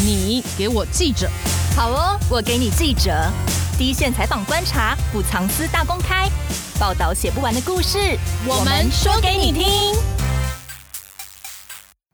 [0.00, 1.28] 你给我记者，
[1.76, 3.10] 好哦，我给你记者，
[3.76, 6.28] 第一线采访观察，不藏私大公开，
[6.78, 7.98] 报道写不完的故事，
[8.46, 9.66] 我们说给你听。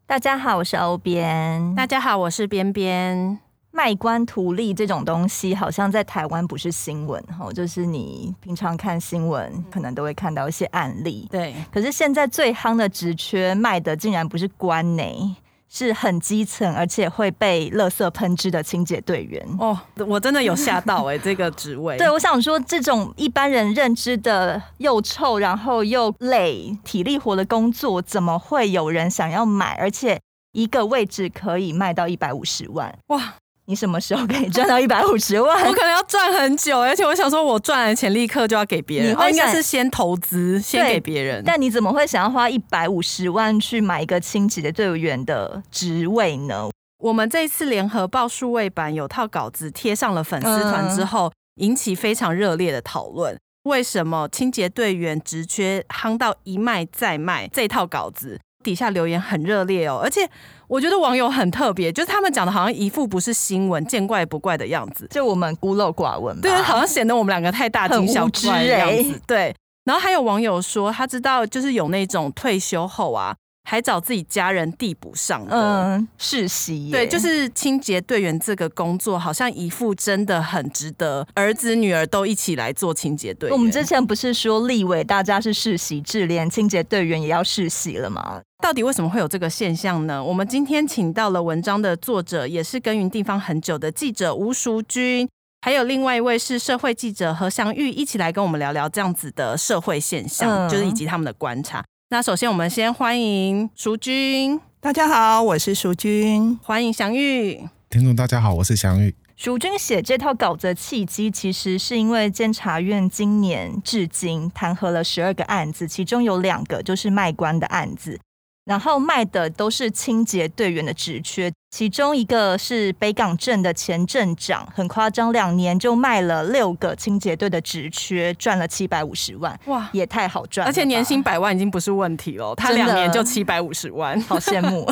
[0.06, 1.74] 大家好，我是欧编。
[1.74, 3.38] 大家好，我是边边。
[3.70, 11.28] 卖官图利这种东西，好像在台湾不是新闻哈，就是你平常看新闻，可能都会看到一些案例。
[11.30, 15.36] 对，可是现在最夯的职缺卖的竟然不是官呢，
[15.76, 19.44] 是很基层，而且会被垃圾喷汁的清洁队员。
[19.58, 19.76] 哦，
[20.06, 21.96] 我真的有吓到哎、欸，这个职位。
[21.98, 29.76] 对，我想说，这种一般人认知的又臭，然后又累、体力活的工作，怎么会有人想要买？
[29.80, 30.20] 而且
[30.52, 33.34] 一个位置可以卖到一百五十万，哇！
[33.66, 35.56] 你什么时候可以赚到一百五十万？
[35.66, 39.14] 我可能要赚很久，而且我想说，我赚来的钱立刻就要给别人。
[39.16, 41.42] 哦，应该是先投资，先给别人。
[41.44, 46.68] 但你怎么会想要花一百五十万去买一个清洁队员的职位呢？
[46.98, 53.38] 我们这一次联合报数位版有套稿子贴上了粉丝团之后，引起非常热烈的讨论。
[53.64, 57.48] 为什么清洁队员职缺夯到一卖再卖？
[57.48, 60.28] 这套稿子底下留言很热烈哦，而且。
[60.66, 69.54] 我觉得网友很特别，就是他们讲的好像一副不是新闻，见怪不怪的样子，就我们孤陋寡闻，对，好像显得我们两个太大惊小怪的样子，对。
[69.84, 73.36] 然后还有网友说，他知道就是有那种退休后啊。
[73.64, 83.56] 还找自己家人递补上的嗯世袭，对，就是清洁队员这个工作，好像一副真的很值得儿子女儿都一起来做清洁队员。
[83.56, 88.42] 我们之前不是说立委大家是世袭制，连清洁队员也要世袭了吗？
[88.62, 90.22] 到底为什么会有这个现象呢？
[90.22, 95.28] 我们今天请到了文章的作者，也是耕耘地方很久的记者吴淑君，
[95.62, 101.82] 还有另外一位是社会记者何祥玉，一起来跟我们聊聊这样子的社会现象，嗯、就是以及他们的观察。
[102.14, 104.60] 那首先，我们先欢迎淑君。
[104.80, 106.56] 大家好，我是淑君。
[106.62, 107.60] 欢迎祥玉。
[107.90, 109.12] 听众大家好，我是祥玉。
[109.34, 118.20] 淑君写这套稿子的契机，其实是因为监察院今年至今弹劾了十二个案子，其中有两个就是卖官的案子。
[118.64, 130.70] 然后卖的都是清洁队员的职缺，其中一个是北港镇的前镇长，很夸张，两年就卖了六个清洁队的职缺，赚了七百五十万，哇，也太好赚了！
[130.70, 134.90] 而且年薪百万已经不是问题了，他两年就七百五十万，好羡慕。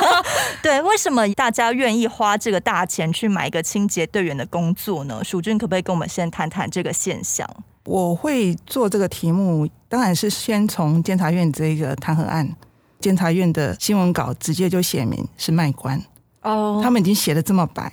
[0.62, 5.22] 对，为什么大家愿意花这个大钱去买一个清洁队员的工作呢？
[5.22, 7.46] 淑君可不可以跟我们先谈谈这个现象？
[7.84, 12.56] 我会做这个题目，当然是先从监察院这个弹劾案。
[13.00, 15.98] 监察院的新闻稿直接就写明是卖官
[16.42, 16.84] 哦，oh.
[16.84, 17.92] 他们已经写的这么白，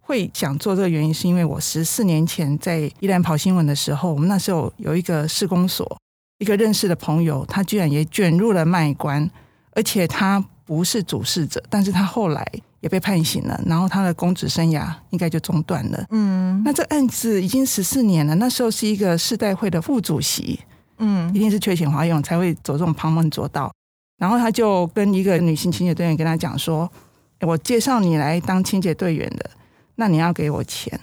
[0.00, 5.98] 会想做这个原因是因为我十四年前在宜兰跑新闻的时候，我们那时候有一个市公所，
[6.38, 9.30] 一个认识的朋友，他居然也卷入了卖官，
[9.72, 12.46] 而且他不是主事者，但是他后来
[12.80, 16.04] 也被判刑了，然后他的公职生涯应该就中断了。
[16.10, 20.60] 嗯，那这案子已经十四年了，那时候是一个世代会的副主席，
[20.98, 23.72] 嗯，一定是缺钱花用才会走这种旁门左道。
[24.18, 26.90] 然后他就跟一个女性清洁队员跟他讲说
[27.40, 29.48] ：“我介绍你来当清洁队员的，
[29.94, 30.98] 那你要给我钱。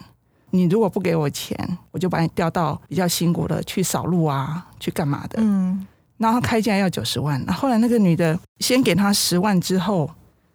[0.49, 1.57] 你如果不给我钱，
[1.91, 5.87] 我就把你调到比较辛苦的去扫路啊，去干嘛的。”嗯。
[6.17, 7.41] 然后他开价要九十万。
[7.45, 10.09] 那后来那个女的先给他十万之后，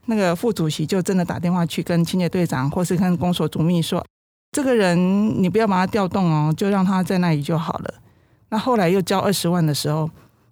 [0.04, 4.04] 那个副主席就真的打电话去跟清洁队长或是跟公所主秘说
[4.52, 7.94] ：“这个人你不要把他调动哦，就让他在那里就好了。”
[8.50, 10.10] 那后来又交二十万的时候。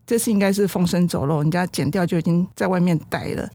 [0.08, 3.46] 这次应该是风声走漏，人家剪掉就已经在外面待了，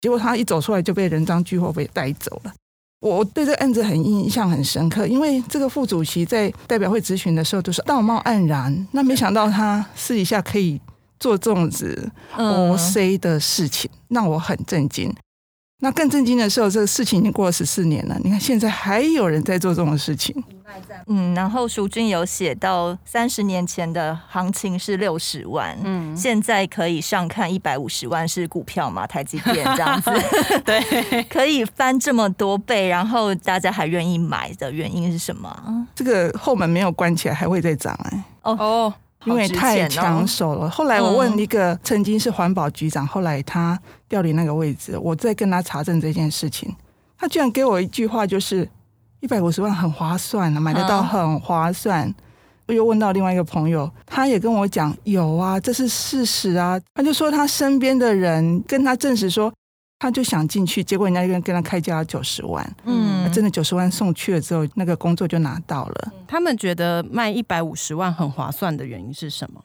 [0.00, 2.52] 结果他一走出来就被人赃俱获被带走了。
[2.98, 10.80] 我对这个案子很印象很深刻，因为这个副主席在代表会咨询的时候就是道貌岸然，那没想到他私底下可以
[11.20, 15.14] 做这种子 OC 的事情，让我很震惊。
[15.84, 18.16] 那更震惊的时候，这个事情已经过了十四年了。
[18.22, 20.32] 你看，现在还有人在做这种事情。
[21.06, 29.04] 嗯，然后淑君有写到，三十年前的行情是六十万，嗯，现在可以上看一百五十万是股票嘛？
[29.04, 30.10] 台积电这样子，
[30.64, 35.86] 对，可以翻这么多倍，然后大家还愿意买的原因是什么？
[35.96, 38.24] 这个后门没有关起来，还会再涨哎。
[38.42, 38.94] 哦哦。
[39.24, 40.68] 因为太抢手了。
[40.68, 43.78] 后来我问一个曾经是环保局长，后来他
[44.08, 46.74] 调离那个位置，我在跟他查证这件事情，
[47.18, 48.68] 他居然给我一句话，就是
[49.20, 52.12] 一百五十万很划算啊，买得到很划算。
[52.66, 56.80] 我又问到另外一个朋友，他也跟我讲有啊，这是事实啊。
[56.94, 59.52] 他就说他身边的人跟他证实说。
[60.02, 66.12] 他就想进去，结果人家跟跟他开价九十万，嗯，真的九十万送去了之后，那个工作就拿到了。
[66.26, 69.62] 他们觉得卖一百五十万很划算的原因是什么？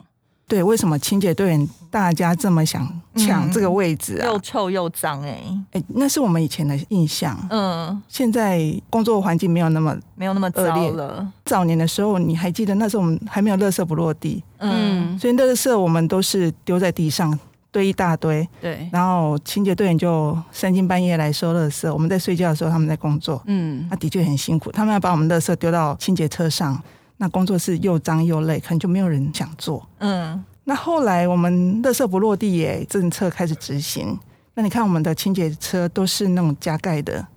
[0.48, 4.28] 对，为什么清洁队员大家这么想抢这个位置啊？
[4.28, 5.42] 又臭又脏哎
[5.72, 7.36] 哎，那是我们以前的印象。
[7.50, 8.62] 嗯，现在
[8.92, 11.28] 工作环境没有那么没有那么恶劣了。
[11.46, 17.38] 早年的时候，你还记得那时候我们还没有垃圾不落地，嗯，所以垃圾我们都是丢在地上
[17.78, 21.94] 堆一大堆，对，然后清洁队员就三更半夜来收垃圾。
[21.94, 24.72] 我们在睡觉的时候，他们在工作，嗯，那的确很辛苦。
[24.72, 26.82] 他们要把我们垃圾丢到清洁车上。
[27.18, 29.88] 那工作室又脏又累，可能就没有人想做。
[30.00, 31.52] 嗯，那后来我们
[31.84, 34.18] “垃圾不落地”耶政策开始执行，
[34.56, 37.28] 那你看我们的清洁车都是那种加盖的，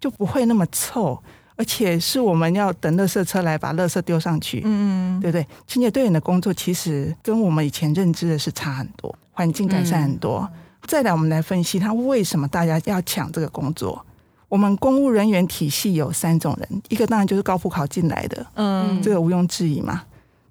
[0.00, 1.20] 就不会那么臭，
[1.58, 4.62] 而且是我们要等垃圾车来把垃圾丢上去。
[4.64, 5.44] 嗯，对不对？
[5.66, 10.48] 清洁队员的工作其实跟我们以前认知的是差很多，环境改善很多。
[10.52, 14.06] 嗯，再来，我们来分析他为什么大家要抢这个工作。
[14.48, 20.04] 我们公务人员体系有三种人，一个当然就是高普考进来的，嗯，这个毋庸置疑嘛。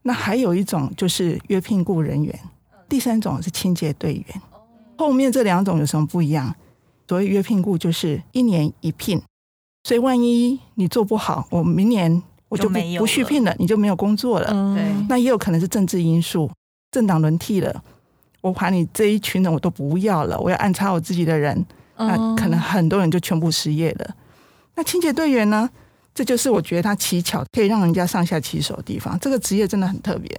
[0.04, 2.40] 那还有一种就是约聘雇人员，
[2.88, 4.42] 第三种是清洁队员。
[4.98, 6.54] 后面这两种有什么不一样？
[7.08, 9.22] 所谓约聘雇就是一年一聘，
[9.88, 14.52] 所以万一你做不好，我明年我就不不续聘了，你就没有工作了。
[14.76, 16.52] 对，那也有可能是政治因素，
[16.92, 17.82] 政党轮替了，
[18.42, 21.66] 我把你这一群人我都不要了，我要安插我自己的人。
[21.96, 24.14] 那可能很多人就全部失业了。
[24.76, 25.70] 那清洁队员呢？
[26.14, 29.18] 这就是我觉得他奇巧，可以让人家上下其手的地方。
[29.22, 30.30] 这个职业真的很特别，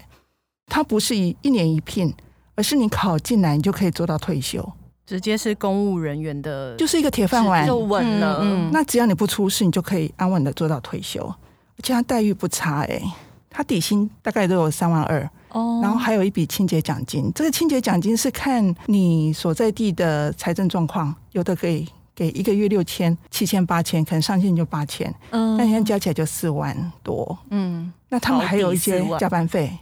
[0.67, 2.13] 他不是一一年一聘，
[2.55, 4.71] 而是你考进来你就可以做到退休，
[5.09, 8.41] 直接是公务人员的，就是一个铁饭碗，就稳了。
[8.43, 13.01] 嗯，那只要你不出事，你就可以安稳的做到退休，而且他待遇不差哎，
[13.49, 15.27] 他底薪大概都有三万二。
[15.53, 17.33] 哦，然后还有一笔清洁奖金。
[17.35, 25.11] 这个清洁奖金是看你所在地的财政状况，有的可以给一个月六千、七千、八千，可能上限就八千。
[25.31, 27.39] 嗯，那现在加起来就四万多。
[27.49, 29.73] 嗯，那他们还有一些加班费，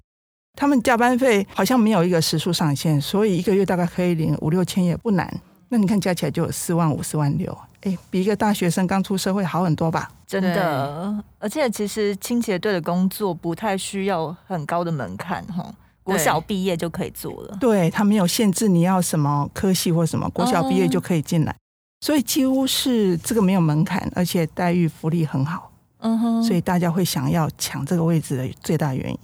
[0.56, 5.32] 他们加班费好像没有一个时数上限，所以一个月大概可以领五六千也不难。
[5.68, 7.56] 那你看加起来就有四万五、四万六。
[7.82, 10.10] 哎，比一个大学生刚出社会好很多吧？
[10.26, 15.72] 真的，而且其实清洁队的工作不太需要很高的门槛哈，
[16.02, 17.56] 国小毕业就可以做了。
[17.60, 21.60] 对，他没有限制你要什么科系或什么，国小毕业就可以进来，嗯、
[22.00, 25.70] 所以几乎是这个没有门槛，而且待遇福利很好。
[25.98, 29.18] 嗯哼，所以大家会想要抢这个位置的最大原因。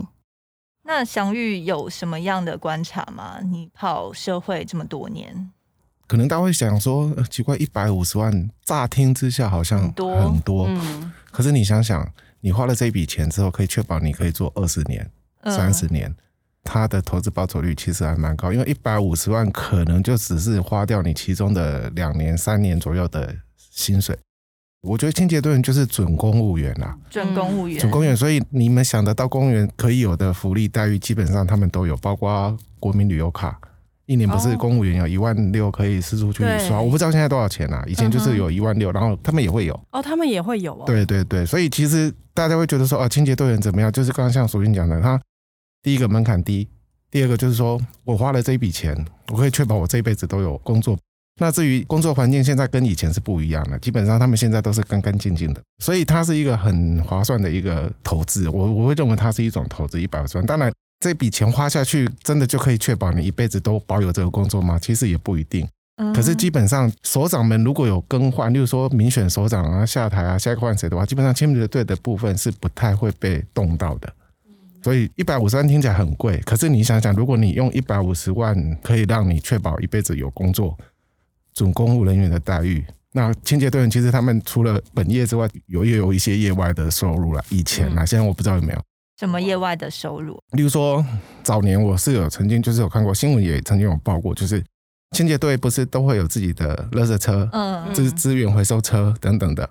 [0.94, 3.38] 那祥玉有什么样的观察吗？
[3.42, 5.50] 你跑社会这么多年。
[6.06, 12.06] 可能大家会想说，呃、奇怪，一百五十万，乍听之下好像很多，很多嗯、可是你想想，
[12.42, 15.10] 你花了这笔钱之后，可以确保你可以做二十年、
[15.46, 16.14] 三十年，
[16.62, 24.14] 它的投资报酬率其实还蛮高，因为一百五十万可能就只是花掉你其中的两年、三年左右的薪水。
[24.82, 33.58] 我觉得清洁队员就是准公务员啦，准公务员，准公务员，所以你们想得到公务员可以有的福利待遇，基本上他们都有，包括国民旅游卡。
[34.06, 37.84] 一年不是公务员有一万六可以四处去刷，我不知道现在多少钱啊。
[37.86, 40.82] 以前就是有一万六，然后他们也会有哦，他们也会有哦。
[40.84, 43.90] 对对对，所以其实大家会觉得说，啊，清洁队员怎么样？
[43.92, 45.18] 就是刚刚像淑韵讲的，他
[45.80, 46.68] 第一个门槛低，
[47.08, 48.92] 第二个就是说我花了这一笔钱，
[49.28, 50.98] 我可以确保我这一辈子都有工作。
[51.40, 58.48] 那至于工作环境，现在跟以前是不一样的，基本上他们现在都是干干净净的，所以它是一个很划算的一个投资。
[58.48, 60.46] 我我会认为它是一种投资，一百万。
[60.46, 60.72] 当然。
[61.00, 64.78] 这笔钱花下去，真的就可以确保你一辈子都保有这个工作吗？
[64.80, 65.66] 其实也不一定。
[66.14, 74.08] 可是基本上，首长们如果有更换，例如说民选首长啊下台啊，下一个换谁的话，基本上千名的队的部分是不太会被动到的。
[74.80, 80.78] 所以一百五十万听起来很贵，可是你想想，如果你用一百五十万可以让你确保一辈子有工作，
[81.54, 87.44] 准公务人员的待遇，那清洁队员其实他们除了本业之外，有也有一些业外的收入了。
[87.50, 88.82] 以前啊，现在我不知道有没有。
[89.18, 90.40] 什么业外的收入？
[90.52, 91.04] 例如说，
[91.44, 94.64] 早年我是有曾经就是有看过新闻，也曾经有报过，就是
[95.16, 99.68] 清洁队不是都会有自己的垃圾车，嗯，就是资源回收车等等的。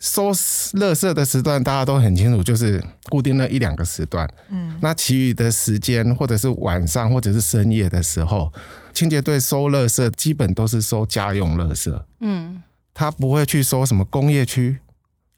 [0.00, 8.52] 收垃圾的时段大家都很清楚，就是固定了一两个时段，嗯，那其余的时间或者是晚上或者是深夜的时候，
[8.92, 14.78] 清洁队收垃圾基本都是收家用垃圾，嗯，他不会去收什么工业区。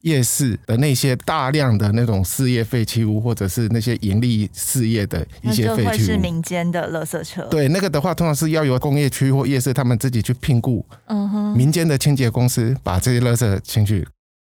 [0.01, 7.41] 夜市的那些大量的那种事业废弃物，或者是那些盈利事业的一些废弃物，会是民间的垃圾车。
[7.49, 14.07] 对，那个的话，通常是要由工业区或夜市他们自己去聘雇，嗯哼，民间的清洁公司把这些垃圾清去，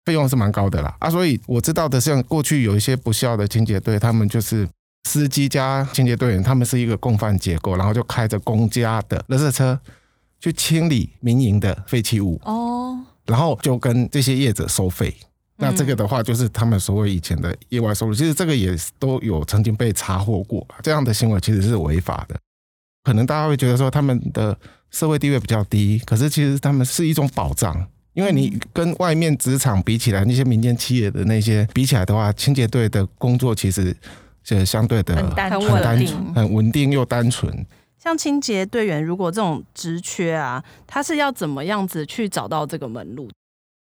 [0.09, 0.97] 费用是蛮高的啦。
[0.99, 4.67] 啊，所以我知道的，像过去有一些不肖的清洁队，他们就是
[5.05, 9.79] 司机加清洁队员，他们是一个共犯结构，然后就开着公家的垃圾车
[10.41, 15.15] 去清理民营的废弃物，哦，然后就跟这些业者收费。
[15.61, 20.67] 那这个的话，就是他们所谓以前的意外收入，其实这个也都有曾经被查获过。
[20.83, 22.35] 这样的行为其实是违法的。
[23.05, 24.57] 可能大家会觉得说他们的
[24.91, 33.97] 社会地位比较低，可是其实他们是一种保障，因为你跟外面职场比起来，那些民间企业的那些比起来的话，清洁队的工作其实
[34.43, 35.51] 是相对的很单
[36.05, 37.65] 纯、很稳定又单纯。
[37.99, 43.29] 像清洁队员，如果这种职缺啊，他是要怎么样子去找到这个门路？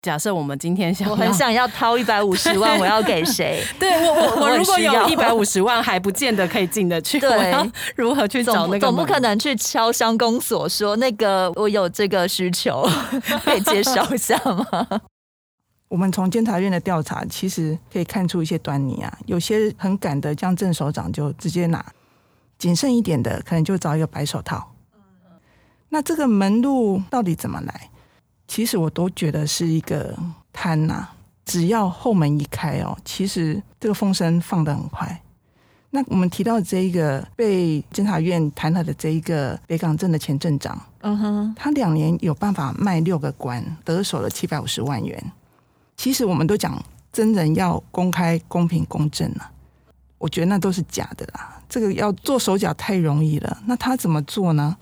[0.00, 3.64] 假设我们今天想，我很想要掏一百五十万，我要给谁？
[3.80, 7.18] 对我，我我如果有一百五十万，还不见得可以进得去。
[7.18, 7.52] 对，
[7.96, 8.78] 如何去找那个？
[8.78, 12.88] 总不可能去敲乡公所说那个我有这个需求，
[13.44, 15.00] 可以介绍一下吗？
[15.88, 19.18] 我们从监察院的调查，其实可以看出一些端倪啊。
[19.26, 21.80] 有些很赶的，将正首长就直接拿；
[22.56, 24.74] 谨慎一点的，可能就找一个白手套。
[25.88, 27.90] 那这个门路到底怎么来？
[28.48, 30.16] 其实我都觉得是一个
[30.52, 31.06] 贪呐，
[31.44, 35.22] 只要后门一开哦，其实这个风声放得很快。
[35.90, 45.32] 那我们提到这一个被监察院弹劾的这一个北港镇的前镇长，嗯哼，他两年有办法卖六个官，得手了七百五十万元。
[45.96, 49.50] 其实我们都讲真人要公开、公平、公正啊，
[50.18, 51.60] 我觉得那都是假的啦。
[51.68, 54.76] 这个要做手脚太容易了，那他怎么做呢？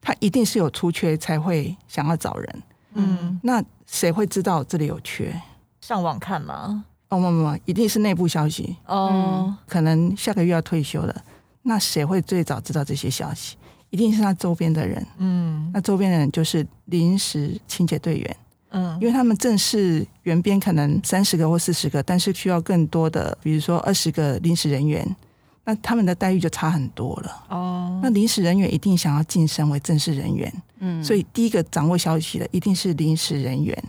[0.00, 2.62] 他一定是有出缺才会想要找人。
[2.94, 5.34] 嗯，那谁会知道这里有缺？
[5.80, 6.84] 上网看吗？
[7.08, 8.76] 哦，不不不，一定是内部消息。
[8.86, 11.24] 哦，可能下个月要退休了，
[11.62, 13.56] 那谁会最早知道这些消息？
[13.90, 15.06] 一定是他周边的人。
[15.18, 18.36] 嗯，那周边的人就是临时清洁队员。
[18.70, 25.16] 嗯，因为他们正式员编可能三十个或四十个，但是需要更多的，比如说二十个临时人员。
[25.64, 28.00] 那他们的待遇就差很多了哦。
[28.02, 33.84] 那临时人员一定想要晋升为正式人员，嗯，所以第一个掌握消息的一定是临时人员。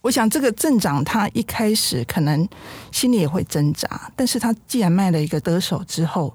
[0.00, 2.48] 我想这个镇长他一开始可能
[2.90, 6.34] 心里也会挣扎，但是他既然卖了一个得手之后，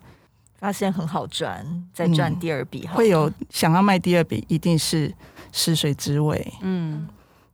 [0.60, 5.14] 发现很好赚，再赚第二笔，嗯，会有想要卖第二笔，一定是
[5.52, 6.54] 食髓知味。
[6.62, 7.08] 嗯，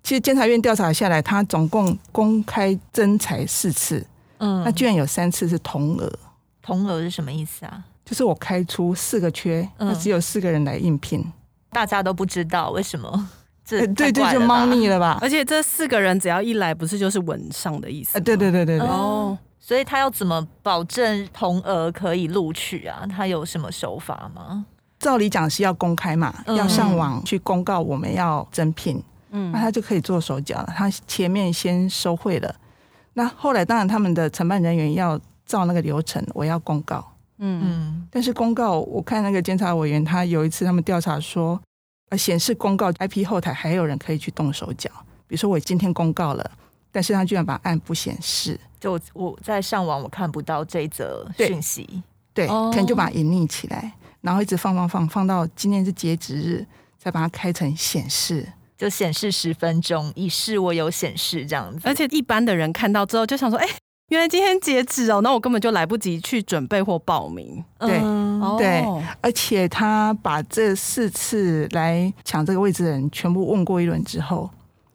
[0.03, 4.06] 其实监察院调查下来，他总共公开征才四次，
[4.38, 6.20] 嗯，那居然有三次是同额。
[6.63, 7.84] 同额是什么意思啊？
[8.03, 11.24] 就是我开出四个缺，那、嗯、只有四个人来应聘，
[11.72, 13.29] 大家都不知道为什么？
[13.63, 15.17] 这对对，就猫腻了吧？
[15.22, 18.20] 而且这四个人只要一来，不是就是稳上的意思？
[18.20, 18.88] 对对对对对。
[18.88, 23.08] 哦，所以他要怎么保证同额可以录取啊？
[23.08, 24.65] 他有什么手法吗？
[25.00, 29.01] 照理讲是要公开嘛，嗯、要上网去公告我们要征聘，
[29.32, 30.74] 嗯，那他就可以做手脚了。
[30.75, 32.53] 他前面先收贿了，
[33.13, 35.20] 那后来当然他们的承办人员要。
[35.46, 37.12] 照那个流程，我要公告。
[37.40, 41.60] 嗯嗯，但是公告，我看那个监察委员，他有一次他们调查说，
[42.10, 44.90] 呃，显示公告 IP 后台还有人可以去动手脚。
[45.28, 46.52] 比如说我今天公告了，
[46.92, 52.72] 但是他居然把案不显示，就我在上网我看不到这则讯息，对，对 oh.
[52.72, 56.66] 可能就把它隐匿起来，然后一直放放放放到今天是截止日，
[57.00, 58.48] 再把它开成显示，
[58.78, 61.82] 就显示十分钟，以示我有显示这样子。
[61.84, 63.68] 而且一般的人看到之后就想说，哎。
[64.13, 67.65] 原来今天截止哦，那我根本就来不及去准备或报名。
[67.79, 68.86] 对、嗯、对，
[69.22, 74.48] 而且他把这四次来抢这个位置的人全部问过一轮之后，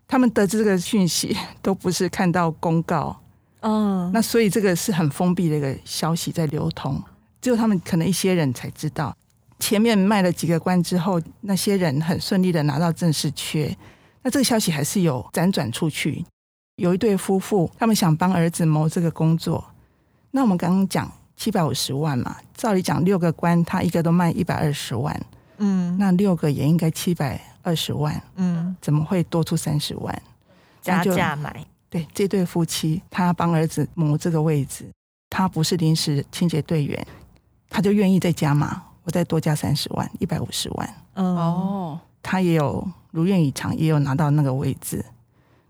[0.06, 3.18] 他们得知这个讯息都不是看到公告。
[3.62, 7.02] 嗯，那所以这个是很封闭的一个消息在流通，
[7.42, 9.12] 只有他们可能一些人才知道。
[9.58, 13.76] 前面卖了几个关之后，那些人很顺利的拿到正式缺，
[14.22, 16.24] 那这个消息还是有辗转出去。
[16.78, 19.64] 有一对夫妇，他们想帮儿子谋这个工作。
[20.30, 25.20] 那我们刚刚讲七百五十万嘛，照理讲六个官，他一个都卖一百二十万，
[25.56, 30.22] 嗯，那六个也应该七百二十万，嗯，怎么会多出三十万？
[30.80, 31.66] 加价买。
[31.90, 34.84] 对，这对夫妻，他帮儿子谋这个位置，
[35.28, 37.04] 他不是临时清洁队员，
[37.68, 40.94] 他就愿意再加码，我再多加三十万，一百五十万。
[41.14, 45.04] 哦，他也有如愿以偿，也有拿到那个位置。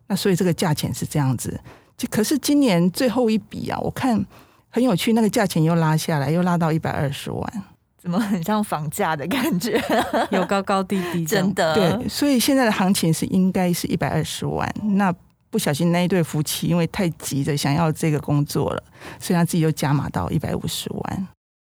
[0.08, 1.60] 那所以这个价钱是这样子，
[1.96, 4.24] 就可是今年最后一笔啊，我看
[4.70, 7.62] 很有趣，那个价钱又拉下来，又拉到一百二十万，
[7.98, 9.80] 怎么很像房价的感觉？
[10.32, 11.74] 有高高低低，真的。
[11.74, 14.72] 对，所以现在的行情是应该是一百二十万。
[14.94, 15.14] 那
[15.50, 18.82] 不小心那一对夫妻因为太急着想要这个工作了，
[19.18, 21.28] 所以他自己又加码到一百五十万。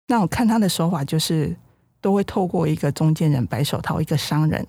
[0.09, 1.57] 那我看他的手法就是
[2.01, 4.67] 都会透过一个中间人白手套一个商人，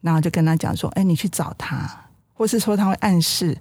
[0.00, 1.88] 然后就跟他讲说：“哎，你去找他。”
[2.34, 3.56] 或是说他会暗示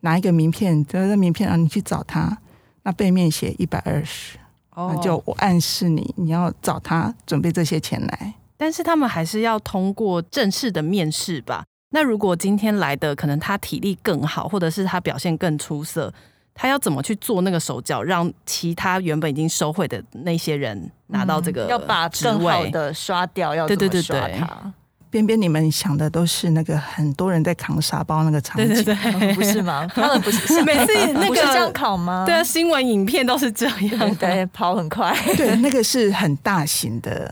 [0.00, 2.36] 拿一个名片，这个名片啊你去找他，
[2.82, 4.36] 那背面写一百二十，
[4.74, 8.34] 那就我暗示你你要找他准备这些钱来。
[8.56, 11.64] 但是他们还是要通过正式的面试吧？
[11.90, 16.12] 那如果今天来的可能他体力更好，或者是他表现更出色，
[16.54, 24.26] 他要怎么去做那个手脚，让其他原本已经收贿的那些人拿到这个、嗯、要把更好的刷掉，要怎么刷他？
[24.26, 24.72] 对对对对
[25.10, 29.86] 边边，你们想的都是那个很多人在扛沙包那个场景，对对对，不是吗？
[29.94, 32.24] 他们不是每次 那个是这样考吗？
[32.26, 35.16] 对啊，新闻影片都是这样，对，对，跑很快。
[35.36, 37.30] 对，那个是很大型的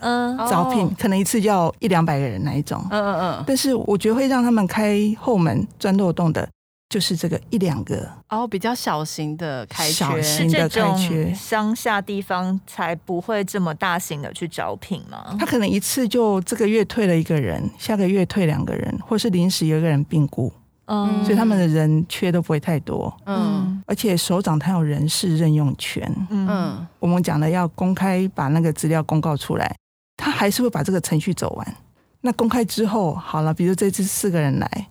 [0.50, 2.84] 招聘，嗯、可能一次要一两百个人那一种。
[2.90, 3.44] 嗯嗯嗯。
[3.46, 6.48] 但是我觉得会让他们开后门钻漏洞的。
[6.88, 15.36] 就是这个一两个哦，比较小型的开缺，小型的开缺，乡下地方才不会这么大型的去招聘嘛。
[15.40, 20.52] 他可能一次就这个月退了一个人，下个月退两个人，或是临时有一个人病故，
[20.84, 29.74] 嗯，所以他们的人缺都不会太多，嗯，而且首长他有人事任用权，嗯，我们讲的要公开把那个资料公告出来，
[30.16, 31.76] 他还是会把这个程序走完。
[32.20, 34.86] 那公开之后，好了，比如这次四个人来。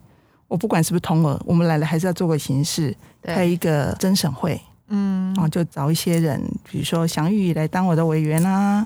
[0.53, 8.86] 我不管是不是同额，我们来了还是要做个形式，开一个甄审会，嗯，然后就找一些人，比如说祥玉来当我的委员啊，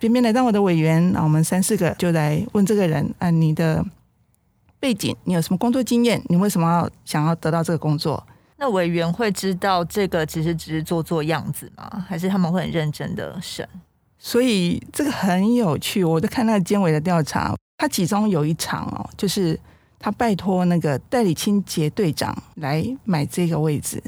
[0.00, 3.86] 边边来当我的委员，那我们三四个就来问这个人，啊，你的
[4.80, 6.20] 背景，你有什么工作经验？
[6.26, 8.26] 你为什么要想要得到这个工作？
[8.56, 12.04] 那委员会知道这个其实只是做做样子吗？
[12.08, 13.64] 还是他们会很认真的审？
[14.18, 19.56] 所以这个很有趣，我在看那个监委的调查，他其中有一场哦，就是。
[19.98, 24.02] 他拜托那个代理清洁队长来买这个位置。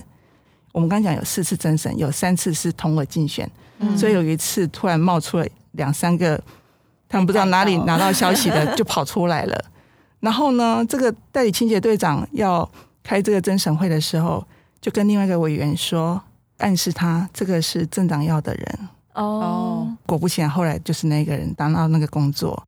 [0.72, 6.40] 我们刚讲有四次增审，有三次是同额竞选，嗯、所以有一次突然冒出了两三个，
[7.08, 9.64] 他们不知道哪里拿到消息的就跑出来了。
[10.20, 12.70] 然后呢，这个代理清洁队长要
[13.02, 14.46] 开这个增审会的时候，
[14.80, 16.22] 就跟另外一个委员说，
[16.58, 18.88] 暗示他这个是镇长要的人。
[19.14, 22.62] 哦，果不其然，后来就是那个人当到那个工作。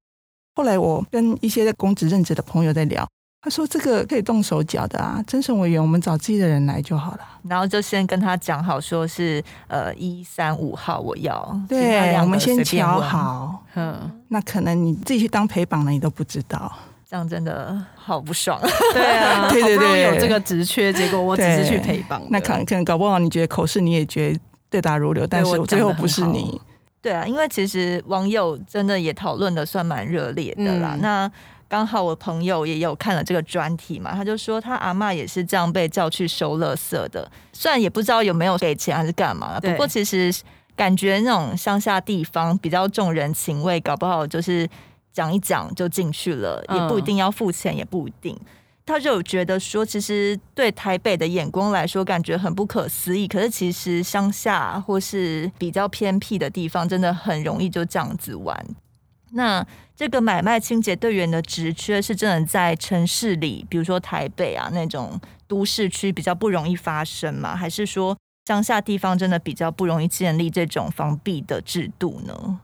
[0.54, 3.08] 后来我跟一些在公职任职的朋友在聊，
[3.40, 7.20] 他说这个可以动手脚的啊，甄审委员我们找自己的人来就好了。
[7.48, 13.64] 然后就先跟他讲好，说是呃一三五号我要，对，我们先瞧好。
[13.74, 16.70] 嗯，那可能你自己去当陪绑了，你都不知道，
[17.08, 18.60] 这样真的好不爽。
[18.92, 26.60] 对啊，对对对，有这个职缺，结果我只是去陪绑，那可能可能搞不好你觉得口试你也觉得对答如流，但是最后不是你。
[27.02, 30.92] 对啊，因为其实网友真的也讨论的算蛮热烈的啦。
[30.94, 31.32] 嗯、那
[31.68, 40.32] 刚好我朋友也有看了这个专题嘛，他就说他阿嬷也是这样被叫去收垃圾的，虽然也不知道有没有给钱还是干嘛，对不过其实
[40.76, 44.68] 感觉那种乡下地方比较重人情味，搞不好就是
[45.12, 48.38] 讲一讲就进去了，也不一定要付钱，也不一定。
[48.84, 53.28] 他就有觉得说，其实对台北的眼光来说，感觉很不可思议。
[53.28, 58.66] 可是其实乡下或是比较偏僻的地方，真的很容易就这样子玩。
[59.34, 59.64] 那
[59.96, 67.56] 这个买卖清洁队员的职缺，是真的在城市里，比如说台北啊那种都市区比较不容易发生吗？
[67.56, 72.60] 还是说乡下地方真的比较不容易建立这种防弊的制度呢？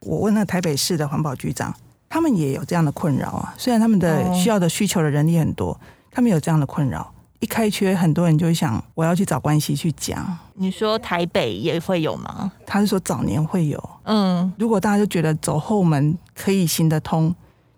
[0.00, 1.76] 我问了台北市的环保局长。
[2.12, 7.10] 他们也有这样的困扰啊，虽然他们的需要的需求的人力很多，他们有这样的困扰。
[7.40, 10.38] 一开缺，很多人就会想，我要去找关系去讲。
[10.52, 12.52] 你说台北也会有吗？
[12.66, 13.82] 他是说早年会有。
[14.02, 17.34] 嗯，如果大家就觉得走后门可以行得通，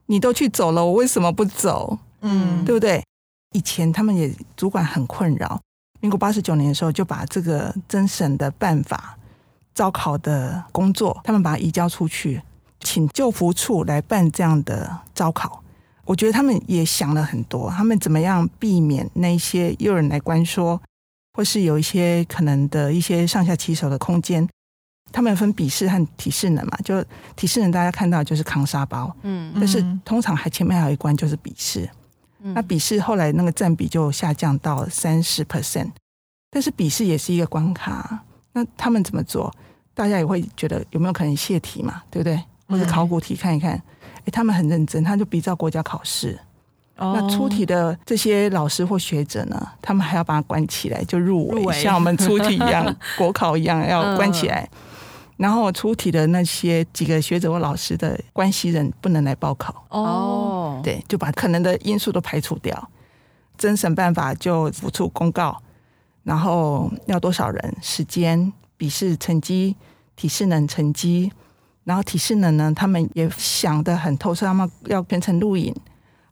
[0.06, 1.96] 你都去走了，我为什么不走？
[2.22, 3.00] 嗯，对不对？
[3.52, 5.60] 以前他们也主管很困扰。
[6.00, 9.16] 民国八十九年的时候，就把这个甄审的办法、
[9.72, 12.42] 招考的工作，他们把它移交出去。
[12.84, 15.60] 请救服处来办这样的招考，
[16.04, 20.80] 我觉得他们也想了很多，他们怎么样避免那些有人来关说，
[21.32, 24.48] 或是有一些可能的一些上下其手的空间。
[25.12, 27.04] 他们分笔试和体适能嘛，就
[27.36, 31.88] 体适能大家看到就是扛沙包，嗯，但是通常还前面还有一关就是笔试，
[32.42, 35.90] 嗯、那笔试后来那个占比就下降到三十 percent，
[36.50, 39.54] 但是笔试也是一个关卡，那他们怎么做？
[39.94, 42.42] 大家也会觉得有没有可能泄题嘛，对不对？
[42.74, 43.80] 或者考古题看一看，
[44.16, 46.36] 哎，他们很认真，他就比照国家考试。
[46.96, 54.68] 哦、那出题的这些老师或学者呢，他们还要把它关起来，就入围，入围像我们出题一样， 国考一样要关起来。
[54.72, 54.78] 嗯、
[55.36, 59.84] 然后出题的那些几个学者或老师的关系人不能来报考。
[59.90, 62.90] 哦，对，就把可能的因素都排除掉。
[63.56, 65.56] 甄审办法就发出公告，
[66.24, 69.76] 然后要多少人，时间、笔试成绩、
[70.16, 71.32] 体适能成绩。
[71.84, 75.74] 然后体适能呢，他们也想得很透彻，他们要全程录影，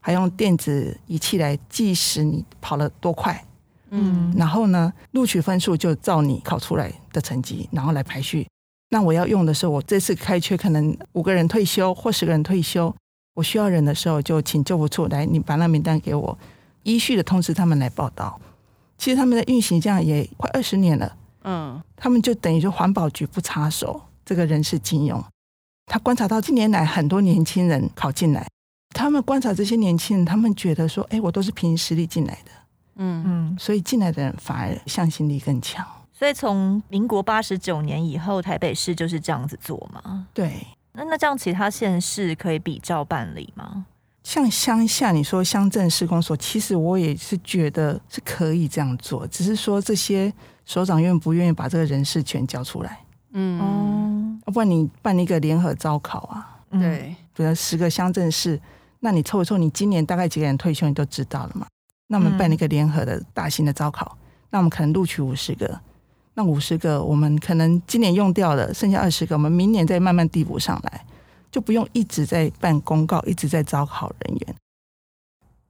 [0.01, 3.45] 还用电子仪器来计时你跑了多快。
[3.91, 8.47] 嗯，然后呢，录取分数就照你考出来的成绩，然后来排序。
[8.89, 12.95] 那我要用的时候，我这次开缺可能五个人退休或十个人退休，
[13.35, 16.39] 我需要人的时候，就请救护处来，你把那名单给我，
[16.83, 18.41] 依序的通知他们来报道。
[18.97, 25.23] 其实他们的运行这样也快二十年了，嗯，他们就等于说环保局不插手这个人事进用。
[25.87, 28.47] 他观察到近年来很多年轻人考进来，
[28.95, 32.51] 他们观察这些年轻人，他们觉得说，哎，我都是凭实力进来的，
[32.97, 35.87] 嗯嗯，所以进来的人反而向心力更强。
[36.13, 40.27] 所以从民国八十九年以后，台北市就是这样子做嘛？
[40.33, 40.67] 对。
[40.93, 43.87] 那那这样，其他县市可以比照办理吗？
[44.23, 50.33] 像乡下，你说乡镇施工所，其实我也是觉得是可以这样做，只是说这些
[50.65, 53.01] 首长愿不愿意把这个人事权交出来？
[53.33, 56.61] 嗯，要不然你办一个联合招考啊？
[56.71, 58.61] 对，比如十个乡镇市，
[59.01, 61.67] 那你凑一凑，你今年大概几个人退休，你都知道了嘛？
[62.09, 64.17] 那我们办一个联合的大型的招考，
[64.51, 65.81] 那我们可能录取五十个。
[66.35, 71.05] 那五十个，我们可能今年用掉了，剩下二十个，我们明年再慢慢递补上来，
[71.51, 74.55] 就不用一直在办公告，一直在招考人员。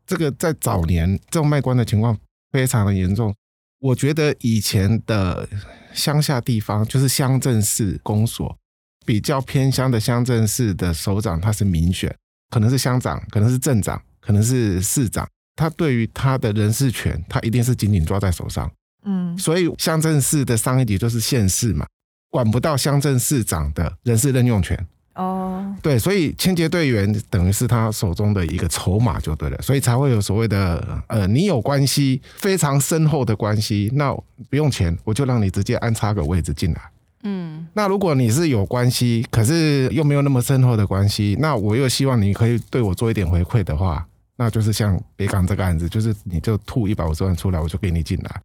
[0.06, 2.16] 这个在早年这种卖官的情况
[2.52, 3.34] 非常的严重。
[3.82, 5.48] 我觉得以前的
[5.92, 8.56] 乡下地方，就是乡镇市公所，
[9.04, 12.14] 比较偏乡的乡镇市的首长，他是民选，
[12.50, 18.70] 可能是乡长，可能是镇长，可能是市长，他对于他的人事权，他一定是紧紧抓在手上。
[19.04, 21.84] 嗯，所以乡镇市的上一级就是县市嘛，
[22.30, 24.86] 管不到乡镇市长的人事任用权。
[25.14, 34.14] 哦，对，所以清洁队员等于是他手中的一个筹码就对了，所以才会有所谓的呃，你有关系非常深厚的关系，那
[34.48, 36.80] 不用钱，我就让你直接安插个位置进来。
[37.24, 44.04] 嗯，那如果你是有关系，可是又没有那么深厚的关系，那我又希望你可以对我做一点回馈的话，
[44.36, 48.40] 那就是像北港这个案子，就是你就吐一百五十万出来，我就给你进来。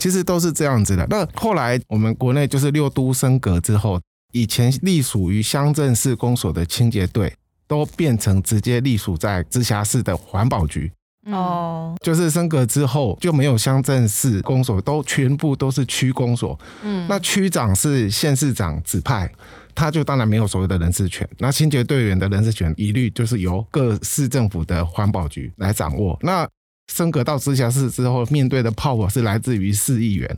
[0.00, 1.06] 其实都是这样子的。
[1.10, 4.00] 那后来我们国内就是六都升格之后，
[4.32, 7.32] 以前隶属于乡镇市公所的清洁队，
[7.66, 10.90] 都变成直接隶属在直辖市的环保局。
[11.26, 16.58] 哦，就是升格之后就没有乡镇市公所，都全部都是区公所。
[16.82, 19.30] 嗯，那区长是县市长指派，
[19.72, 21.28] 他就当然没有所谓的人事权。
[21.38, 26.18] 那清洁队员的人事权一律就是由各市政府的环保局来掌握。
[26.22, 26.48] 那
[26.92, 30.36] 升格到直辖市之后，面对的炮火是来自于市议员。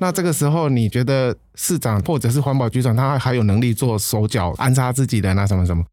[0.00, 5.84] 那这个时候，你觉得市长或者是环保局长，他还有能力做手脚安插自己人啊什么什么？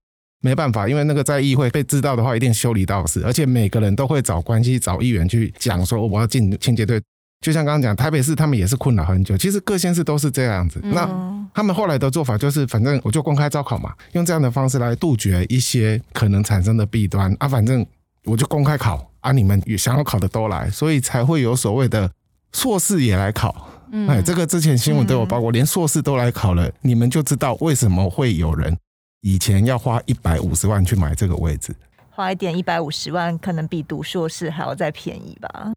[0.42, 3.24] 没办法，因为那个在议会被知道的话，一定修理到死。
[3.24, 7.02] 而且每个人都会找关系找议员去讲说，我要进清洁队。
[7.42, 9.36] 就像刚刚讲，台北市他们也是困扰很久。
[9.36, 10.80] 其实各县市都是这样子。
[10.84, 11.10] 那
[11.54, 17.48] 他们后来的做法就是，反正我就公开招考嘛，用这样的方式来杜绝一些可能产生的弊端啊。
[17.48, 17.84] 反正
[18.26, 19.12] 我就公开考。
[19.26, 19.32] 啊！
[19.32, 22.12] 你们也想要考的都来，所以才会有所谓的
[22.54, 23.68] 硕士也来考。
[23.98, 28.78] 嗯，哎，这个之前新闻都有报过，连硕士都来考了，你们就知道为什么会有人
[29.22, 31.74] 以前要花一百五十万去买这个位置，
[32.10, 35.72] 花一点一百五十万，可能比读硕士还要再便宜吧？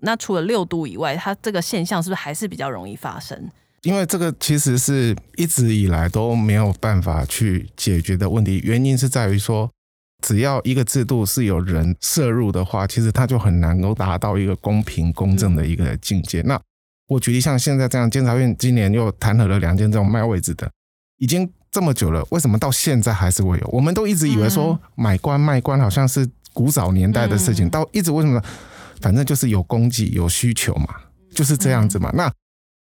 [0.00, 3.38] 那除了六度以外，它这个现象是不是还是比较容易发生？
[3.82, 9.70] 因为这个其实是一直以来都没有办法去解决的问题，原因是在于说。
[10.22, 16.42] 只要一个制度是有人摄入的话，其实它就很难够达到一个公平公正的一个境界。
[16.42, 16.60] 那
[17.10, 20.70] 我举例像现在这样，监察院今年又弹劾了两件这种卖位置的，
[21.18, 23.68] 已经这么久了，为什么到现在还是会有？
[23.72, 28.40] 我们都一直以为说买官卖官好像是古早年代的事情，到一直为什么？
[29.00, 30.86] 反正就是有供给有需求嘛，
[31.34, 32.12] 就是这样子嘛。
[32.14, 32.32] 那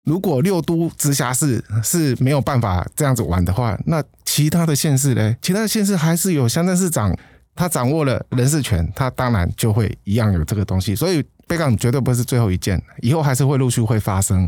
[0.03, 5.35] 如果六都直辖市是没有办法这样子玩的话，那其他的县市呢？
[5.41, 7.17] 其他的县市还是有乡镇市长，
[7.55, 10.93] 他掌握了人事权，他当然就会一样有这个东西。
[10.93, 14.47] 所以北港绝对不是最后一件，以后还是会陆续会发生。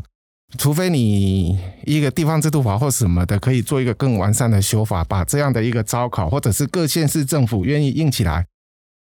[0.57, 8.45] 除非你一个地方制度法或什么的，可以做一个更完善的修法，把这样的一个招考，或者是各县市政府愿意硬起来，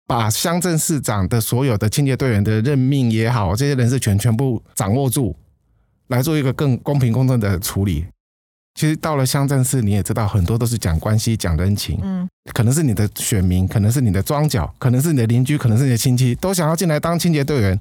[0.07, 5.37] 把乡镇市长的所有的清洁队员的任命也好，这些人事权全部掌握住，
[6.09, 8.07] 来做一个更公平公正的处理。
[8.81, 17.79] 其实到了乡镇市，你也知道很多都是讲关系、讲人情，嗯，可能是你的选民，可能是你的庄脚，可能是你的邻居，可能是你的亲戚，都想要进来当清洁队员。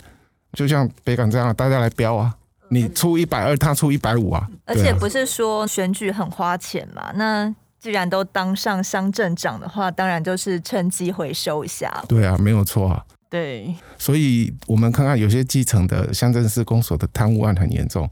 [0.51, 2.35] 就像北港这样，大家来标啊，
[2.67, 4.45] 你出一百二，他出一百五啊。
[4.65, 7.13] 而且不是说选举很花钱嘛？
[7.15, 12.03] 那既然都当上乡镇长的话，当然就是趁机回收一下。
[12.09, 13.01] 对啊，没有错啊。
[13.29, 18.09] 对，所以我们看看有些基层的乡镇市公所的贪污案很严重。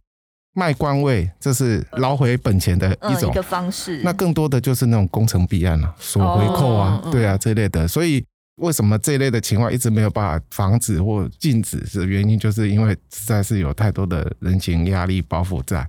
[0.58, 4.02] 卖官位，这是捞回本钱的一种、嗯、一个方式。
[4.04, 7.88] 那更多的就是那种工程弊案啊，索回扣啊，哦、对啊，这类的。
[7.88, 11.78] 所以为什么这一类的情况一直没有办法防止或禁止？
[12.00, 15.88] 的原因就是因为实在是有太多的人情压力包袱在。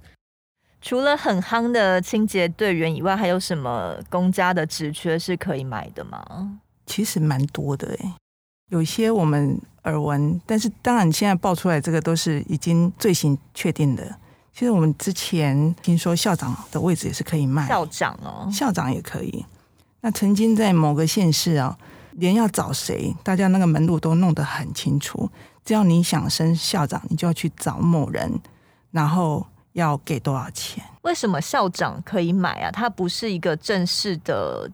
[0.82, 6.60] 除了很夯的清洁队员以外，还有什么公家的职缺是可以买的吗？
[6.84, 8.14] 其实蛮多的哎，
[8.70, 14.14] 有些我们耳闻，但是当然现在爆出来这个都是已经罪行确定的。
[14.58, 19.46] 其实我们之前听说校长的位置也是可以卖，校长哦，校长也可以。
[20.00, 21.78] 那曾经在某个县市啊，
[22.14, 25.30] 连要找谁，大家那个门路都弄得很清楚。
[25.64, 28.40] 只要你想升校长，你就要去找某人，
[28.90, 30.82] 然后要给多少钱？
[31.02, 32.72] 为什么校长可以买啊？
[32.72, 34.68] 他不是一个正式的。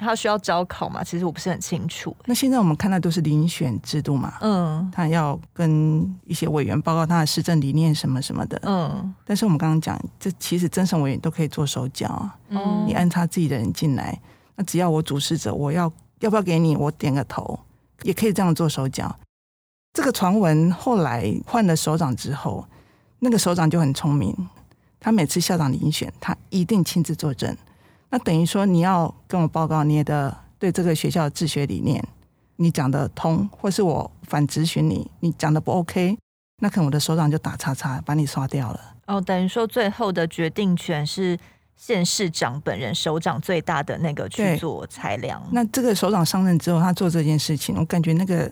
[0.00, 1.04] 他需要招考吗？
[1.04, 2.16] 其实我不是很清楚。
[2.24, 9.14] 那现在我们看到都是遴选制度嘛，嗯，他要跟一些委员报告他的施政理念什么什么的，嗯。
[9.24, 14.18] 但是我们刚刚讲，这其实增审委员都可以做手脚啊，嗯，你安插自己的人进来，
[14.56, 17.60] 那只要我主事者，我要要不要给你，我点个头，
[18.02, 19.14] 也可以这样做手脚。
[19.92, 22.64] 这个传闻后来换了首长之后，
[23.18, 24.34] 那个首长就很聪明，
[24.98, 27.56] 他每次校长遴选，他一定亲自作证。
[28.10, 32.04] 那等于说，你要跟我报告你的对这个学校的治学理念，
[32.56, 36.18] 你讲得通，或是我反咨询你，你讲的不 OK，
[36.60, 38.80] 那可能我的首长就打叉叉，把你刷掉了。
[39.06, 41.38] 哦，等于说最后的决定权是
[41.76, 45.42] 县市长本人，首长最大的那个去做裁量。
[45.52, 48.50] 那这个首长上任之后，他做这件事情，我感觉那个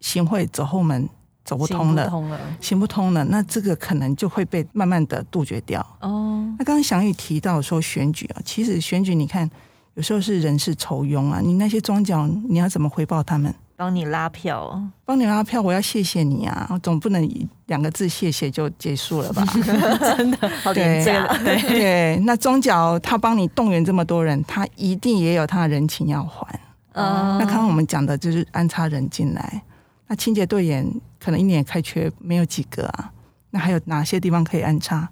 [0.00, 1.08] 行贿走后门。
[1.46, 5.80] 走不通了，行不通了，行不通了，那这个可能就会被慢慢的杜绝掉。
[6.00, 9.48] 哦，那刚刚翔宇提到说选举啊，其实选举你看
[9.94, 13.54] 有时候是人事愁庸啊，你那些庄脚你要怎么回报他们？
[13.78, 19.44] 帮你拉票，帮你拉票，我要谢谢你啊，我总不能两个字谢谢就结束了吧？
[20.16, 21.26] 真的好廉价。
[21.44, 26.58] 对 对，那庄脚他帮你动员这么多人，他一定也有他的人情要还。
[26.92, 29.62] 嗯，那刚刚我们讲的就是安插人进来。
[30.08, 30.90] 那清洁队员
[31.26, 33.10] 可能一年开缺没有几个啊，
[33.50, 35.08] 那还有哪些地方可以安插？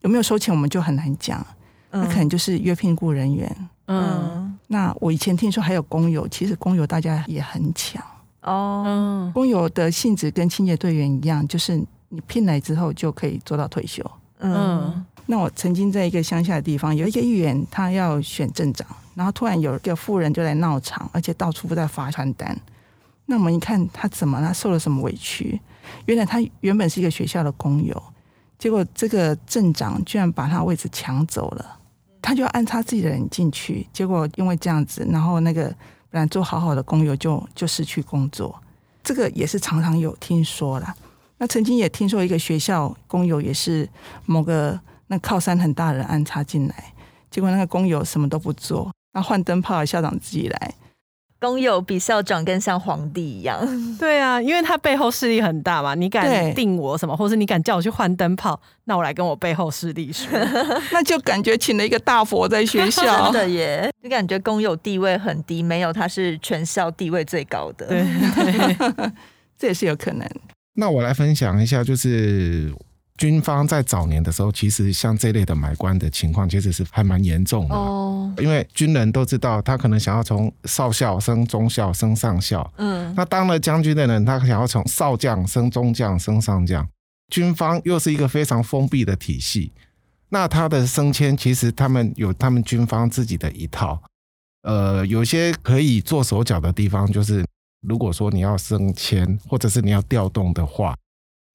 [0.00, 1.46] 有没有收钱我们就很难讲。
[1.90, 3.68] 嗯、那可能就是约聘雇人员。
[3.88, 8.02] 嗯，那我以前听说还有工友，其实工友大家也很抢
[8.40, 8.82] 哦。
[8.86, 11.76] 嗯，工友的性质跟清洁队员一样，就是
[12.08, 14.02] 你聘来之后就可以做到退休。
[14.38, 22.58] 嗯，那我曾经在一个乡下的地方，有一个议员他要选镇长，然后突然有一个妇人就来闹场，而且到处都在发传单。
[23.30, 24.48] 那我们一看他怎么了？
[24.48, 25.60] 他受了什么委屈？
[26.06, 28.02] 原来他原本是一个学校的工友，
[28.58, 31.78] 结果这个镇长居然把他位置抢走了，
[32.22, 35.64] 他就要安插自己的人进去，结果因为这样子，然后那个
[36.10, 38.58] 本来做好好的工友就就失去工作，
[39.04, 40.94] 这个也是常常有听说啦。
[41.36, 43.86] 那曾经也听说一个学校工友也是
[44.24, 46.94] 某个那靠山很大的人安插进来，
[47.30, 50.74] 结果那个工友什么都不做，那换灯泡校长自己来。
[51.40, 53.60] 工友比校长更像皇帝一样，
[53.98, 55.94] 对啊，因为他背后势力很大嘛。
[55.94, 60.28] 你敢定我什么，或是你敢叫我去换灯泡，那我来跟我背后势力说，
[60.92, 63.30] 那就感觉请了一个大佛在学校。
[63.30, 67.86] 真的耶，就感觉工友地位很低，没有他是全校地位最高的。
[67.86, 68.04] 对，
[69.56, 70.28] 这也是有可能。
[70.74, 72.74] 那我来分享一下，就是。
[73.18, 77.74] 军方在早年的时候，其实像这类的买官的情况，其实是还蛮严重的。
[77.74, 82.72] 哦，因为军人都知道，他可能想要从少校升中校升上校。
[82.76, 86.88] 嗯，那当了将军的人，他想要从少将升中将升上将。
[87.30, 89.72] 军方又是一个非常封闭的体系，
[90.28, 94.00] 那他的升迁其实他们有他们军方自己的一套。
[94.62, 97.44] 呃，有些可以做手脚的地方，就是
[97.80, 100.96] 如果说你要升迁或者是你要调动的话。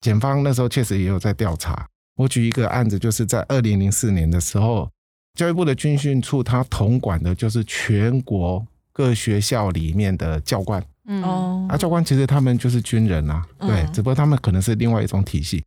[0.04, 1.86] 检方那时候确实也有在调查。
[2.14, 4.86] 我举一个案子，就是在二零零四年的时候，
[5.32, 8.62] 教育部的军训处，他统管的就是全国
[8.92, 10.84] 各学校里面的教官。
[11.06, 15.64] 嗯哦，啊，教官其实他们就是军人啊，对，只不过他们可能是另外一种体系。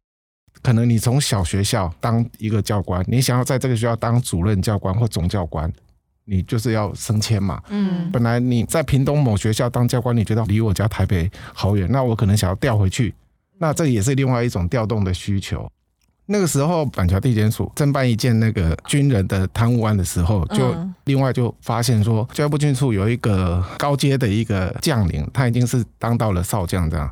[0.62, 5.72] 可能你从小学校当一个教官，你想要在这个学校当主任教官或总教官，
[6.26, 7.60] 你就是要升迁嘛。
[7.70, 13.16] 嗯，本来你在屏东某学校当教官，你觉得离我家台北好远，那我可能想要调回去。
[13.60, 15.70] 那这也是另外一种调动的需求。
[16.30, 27.10] 那个时候，板桥地检署侦办一件那个军人的贪污案的时候，就另外就发现说，教育部军处有一个高阶的一个将领，他已经是当到了少将这样，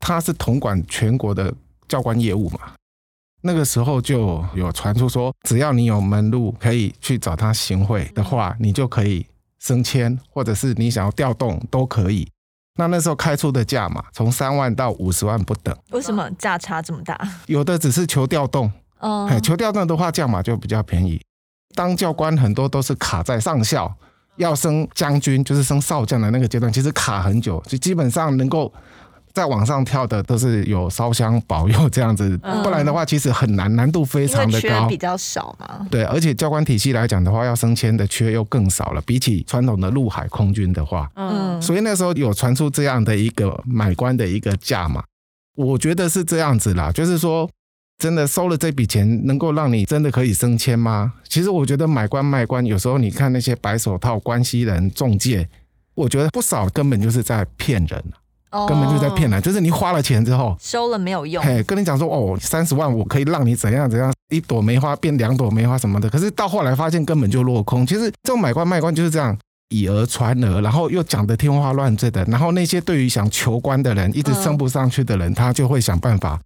[0.00, 1.52] 他是统管全国的
[1.86, 2.60] 教官业务嘛。
[3.42, 9.26] 那个时候就有传出说，只要你有门路可以去找他行贿的话，你就可以
[9.58, 12.26] 升迁，或者是你想要调动都可以。
[12.76, 17.18] 那那时候开出的价码从三万到五十万不等，为什么价差这么大？
[17.46, 21.20] 有的只是求调动，哦，求调动的话价码就比较便宜。
[21.76, 23.92] 当教官很多都是卡在上校
[24.36, 28.72] 要升将军，就是升少将的那个阶段，其实卡很久，就基本上能够
[29.34, 35.84] 在往上跳的都是有烧香保佑这样子，不然的话其实很难，难度非常的高，比较少嘛。
[35.90, 45.02] 对，而且教官体系来讲的话，要升迁的缺又更少了，比起传统的陆海空军的话，嗯，所以那时候有传出这样的一个买官的一个价嘛，
[45.56, 47.50] 我觉得是这样子啦，就是说
[47.98, 51.14] 真的收了这笔钱，能够让你真的可以升迁吗？
[51.28, 55.48] 其实我觉得买官卖官，有时候你看那些白手套关系人中介，
[55.96, 58.04] 我觉得不少根本就是在骗人。
[58.68, 61.42] 根本就在骗人，就是你花了钱之后收了没有用。
[61.42, 66.08] 嘿，跟你讲说哦，三十万我可以让你怎样怎样，一朵梅花变两朵梅花什么的。
[66.08, 67.84] 可是到后来发现根本就落空。
[67.84, 69.36] 其实这种买官卖官就是这样
[69.70, 72.24] 以讹传讹，然后又讲得天花乱坠的。
[72.26, 76.40] 然后那些对于想求官的人，一直升不上去的人，他就会想办法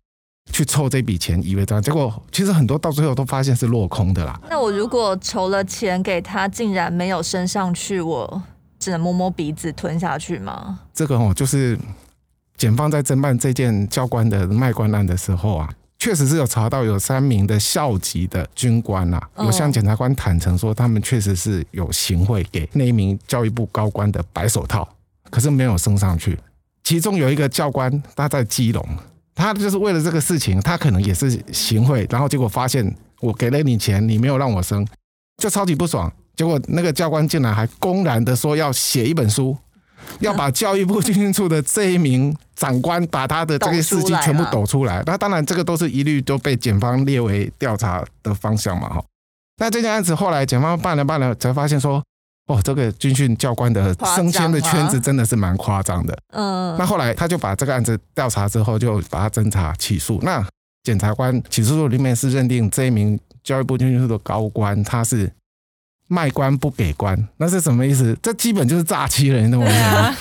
[0.51, 1.83] 去凑这笔钱，以为这样。
[1.83, 4.41] 结果其实很多到最后都发现是落空的啦。
[4.49, 8.43] 那我如果筹了钱给他，竟然没有升上去，我。
[8.79, 10.81] 只能摸摸鼻子吞下去吗？
[10.95, 11.79] 这个哦，就是
[12.57, 24.89] 检方在侦办这件教官的卖官案的时候啊，确实是有查到有三名的校级的军官啊，有向检察官坦承说，他们确实是有行贿给那一名教育部高官的白手套，
[25.31, 26.39] 可是没有升上去。
[26.85, 28.89] 其中有一个教官，他在基隆，
[29.35, 34.87] 他就是为了这个事情，他可能也是行贿，然后结果发现我给了你钱，你没有让我升，
[35.37, 36.13] 就超级不爽。
[36.39, 39.57] 结果那个教官竟然还公然的说要写一本书，
[40.21, 45.03] 要把教育部军训处的这一名长官把他的这些事迹全部抖出来。
[45.05, 48.89] 那当然，这个都是一律都被检方列为调查的方向嘛。
[48.89, 49.05] 哈，
[49.57, 52.01] 那这件案子后来检方办了办了，才发现说，
[52.47, 56.17] 哦，这个军训教官的升迁的圈子真的是蛮夸张的。
[56.35, 56.77] 嗯。
[56.79, 60.21] 那后来他就把这个案子调查之后，就把他侦查起诉。
[60.23, 60.47] 那
[60.85, 65.29] 检察官起诉书里面是认定这一名教育部军训处的高官他是。
[66.11, 68.17] 卖官不给官，那是什么意思？
[68.23, 69.73] 这基本就是诈欺人的东西。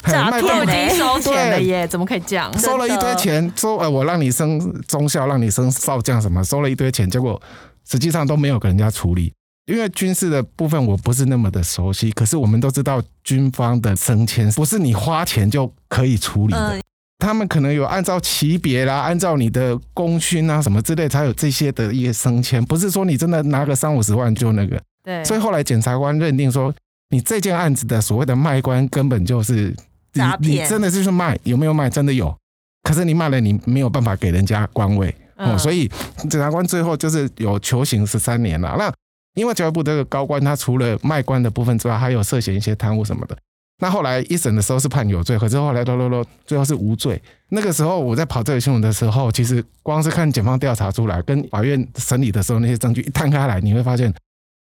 [0.04, 2.52] 诈骗已经收钱了耶，怎么可以这样？
[2.60, 7.41] 收了一堆钱，说呃我让你升中校，让你升少将什么，收了一堆钱，结果
[7.89, 9.32] 实际上都没有给人家处理。
[9.65, 16.82] 因为军事的部分我不是那么的熟悉，可是我们都知道军方的升迁不是你花钱就可以处理的，
[17.19, 24.78] 他们可能有按照级别啦，按照你的功勋啊什么之类才有这些的一个升迁，不是说你真的拿个三五十万就那个。
[25.08, 26.74] 对，所以后来检察官认定说，
[27.12, 29.74] 你这件案子的所谓的卖官根本就是
[30.12, 31.89] 你，你真的是去卖，有没有卖？
[31.89, 32.38] 真的有，
[32.84, 35.89] 可是你卖了，你没有办法给人家官位哦，所以
[36.30, 38.76] 检察官最后就是有求刑十三年了。
[38.78, 38.91] 那
[39.36, 43.38] 因为教育部这个高官，他除了卖官的部分之外，还有涉嫌一些贪污什么的。
[43.80, 47.22] 那后来一审的时候是判有罪，可是后来啰啰啰，最后是无罪。
[47.52, 54.13] 那个时候我在跑这个新闻的时候，其实光是看检方调查出来，跟法院审理的时候那些证据一摊开来，你会发现。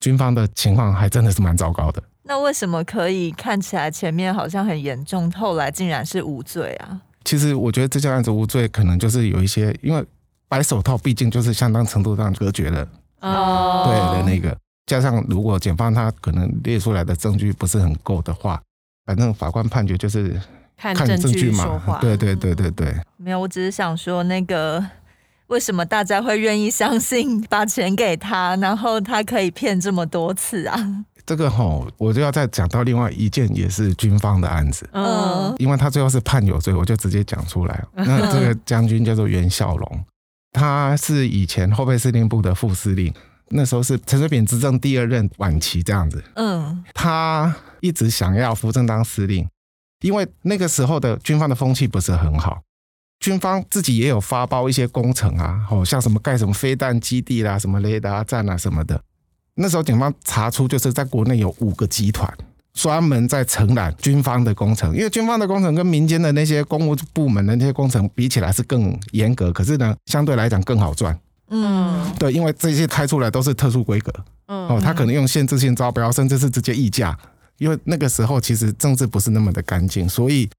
[0.02, 2.02] 军方的情况还真的是蛮糟糕的。
[2.24, 7.00] 那为什么可以看起来前面好像很严重，后来竟然是无罪啊？
[7.24, 10.04] 其实我觉得这件案子无罪，可能就是有一些，因为
[10.48, 12.86] 白手套毕竟就是相当程度上隔绝了
[13.20, 18.60] 哦，对的那个，加上如果检方他可能列出来的证据不是很够的话，
[19.06, 20.40] 反正法官判决就是
[20.76, 21.98] 看证据嘛。
[22.00, 22.92] 对对对对对。
[23.16, 24.84] 没有，我只是想说那个。
[25.52, 31.04] 为什么大家会愿意相信把钱给他，然后他可以骗这么多次啊？
[31.26, 37.84] 这个吼，我就要再讲到另外一件也是军方的案子，嗯，因为他最后是判有罪，我就直接讲出来。
[37.94, 40.04] 那这个将军叫做袁孝龙，
[40.52, 43.12] 他是以前后备司令部的副司令，
[43.50, 46.24] 那时候是陈水扁执政第二任晚期这样子。
[46.36, 49.46] 嗯，他一直想要扶正当司令，
[50.00, 52.62] 因为那个时候的军方的风气不是很好。
[53.22, 59.00] 军方自己也有发包一些工程啊，哦，像什么盖什么飞弹基地啦，什么雷达站啊什么的。
[59.54, 62.28] 那时候警方查出，就是在国内有五个集团
[62.72, 71.16] 专门在承揽军方的工程，因为军方的工程跟民间的那些公务部门的那些工程比起来是更严格，可是呢，相对来讲更好赚。
[71.50, 74.12] 嗯，对，因为这些开出来都是特殊规格，
[74.46, 77.16] 嗯哦，他可能用限制性招标，甚至是直接议价，
[77.58, 80.50] 因为那个时候其实政治不是那么的干净，所以。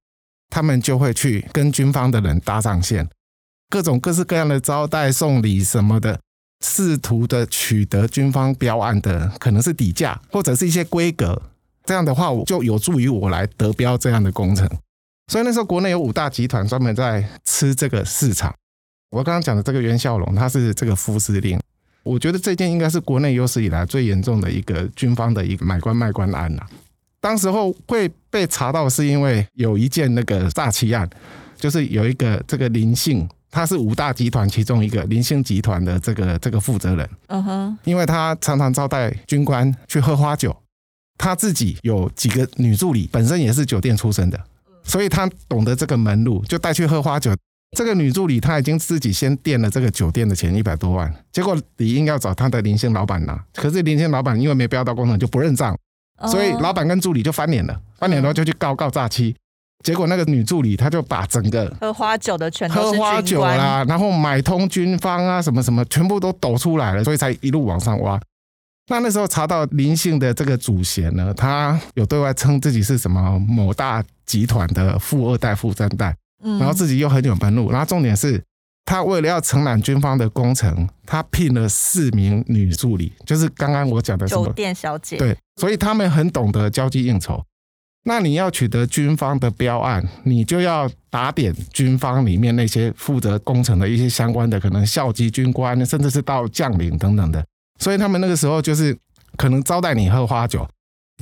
[0.54, 3.10] 他们就会去跟军方的人搭上线，
[3.72, 6.20] 各种各式各样的招待送礼什么的，
[6.63, 11.42] 试图的取得军方标案的可能是底价或者是一些规格，
[11.86, 14.70] 这样的话我就有助于我来得标这样的工程。
[15.32, 18.54] 所以那时候国内有五大集团专门在吃这个市场。
[19.10, 21.60] 我刚刚讲的这个袁孝龙，他是这个副司令，
[22.04, 26.68] 我觉得这件应该是国内有史以来最严重的一个军方的一个买官卖官案了。
[27.24, 31.10] 当时候会被查到，是因为有一件那个诈欺案，
[31.56, 37.10] 就是有一个这个林姓，他是五大集团其中一个林姓集团的这个这个负责人。
[37.28, 40.54] 嗯哼，因为他常常招待军官去喝花酒，
[41.18, 44.38] 他自己有几个女助理，本身也是酒店出身的。
[44.84, 47.34] 所以他懂得这个门路，就带去喝花酒。
[47.78, 55.76] 这个女助理她已经自己先垫了这个酒店的钱一百多万，结果理应要找他的林姓老板拿，可是林姓老板因为没标到工程就不认账，
[56.28, 59.36] 所以老板跟助理就翻脸了，翻脸了就去告告诈欺。
[59.84, 68.17] 结果那个女助理她就把整个喝花酒的全喝花酒啦，然后买通军方啊什么什么全部都抖出来了，所以才一路往上挖。
[68.89, 77.71] 那那时候查到林姓的这个祖先呢，他有对外称自己是什么某大集团的富二代、富三代，然后自己又很有门路。
[77.71, 78.41] 然后重点是，
[78.86, 85.18] 他为了要承揽军方的工程，他聘了四名女助理，就是刚刚我讲的酒店小姐。
[85.18, 87.44] 对，所以他们很懂得交际应酬。
[88.06, 97.42] 那你要取得军方的标案，你就要打点军方里面那些负责工程的一些相关的，可能校级军官，甚至是到将领等等的。
[97.80, 98.94] 所以他们那个时候就是
[99.38, 100.68] 可能招待你喝花酒、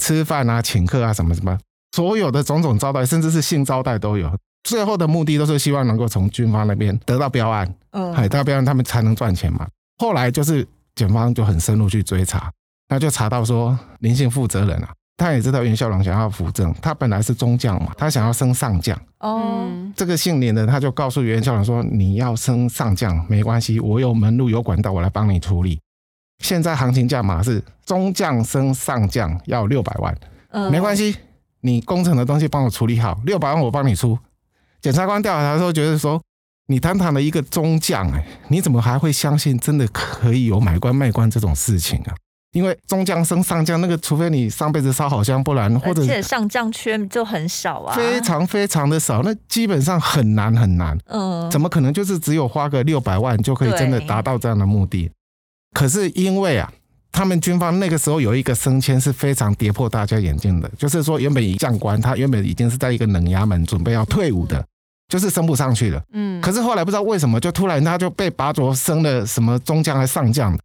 [0.02, 1.56] 吃饭啊、请客啊什么什么，
[1.96, 4.36] 所有的种种招待，甚至是性招待都有。
[4.64, 9.68] 最后的目的都是希望能够从军方那边得到标案，嗯，得到标案他们才能赚钱嘛。
[9.98, 12.52] 后来就是检方就很深入去追查，
[12.90, 19.00] 那就查到说林姓负责人啊，他也知道袁孝龙想要扶正，他本来是中将嘛，他想要升上将。
[19.20, 25.80] 哦，这个姓林的他就告诉袁孝龙说：“你要升上将没关系，我有门路有管道，我来帮你处理。”
[26.44, 30.16] 现在行情价码是中将升上将要六百万，
[30.50, 31.16] 嗯，没关系，
[31.62, 34.18] 你工程的东西帮我处理好，六百万我帮你出。
[34.82, 36.22] 检察官调查的时候觉得说，
[36.68, 42.16] 你堂堂的一个中将，哎，你怎么还会相信真的可以有买官卖官这种事情啊？
[42.54, 50.98] 因为中将升上将，那个除非你上辈子烧好香，不然或者而且上将缺就很少啊，非常非常的少，那基本上很难很难。
[51.06, 55.10] 嗯，怎么可能就是只有花个六百万就可以真的达到这样的目的？
[55.74, 56.70] 可是因为啊，
[57.14, 64.62] 他们军方那个时候有一个升迁是非常跌破大家眼镜的，就是说原本一将官，他原本已经是在一个冷衙门准备要退伍的，
[65.12, 66.02] 就是升不上去了。
[66.14, 66.42] 嗯。
[66.42, 70.58] 可是后来不知道为什么，就突然他就被拔擢升了什么中将还上将。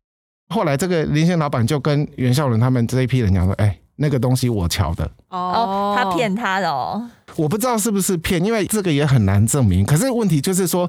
[0.49, 7.11] 后来这个林姓老板就跟袁孝伦他们这一批人讲说：“哎，那个东西我瞧的。”哦，他骗他的哦。
[7.35, 9.85] 我不知道是不是骗，因为这个也很难证明。
[9.85, 10.89] 可是问题就是说，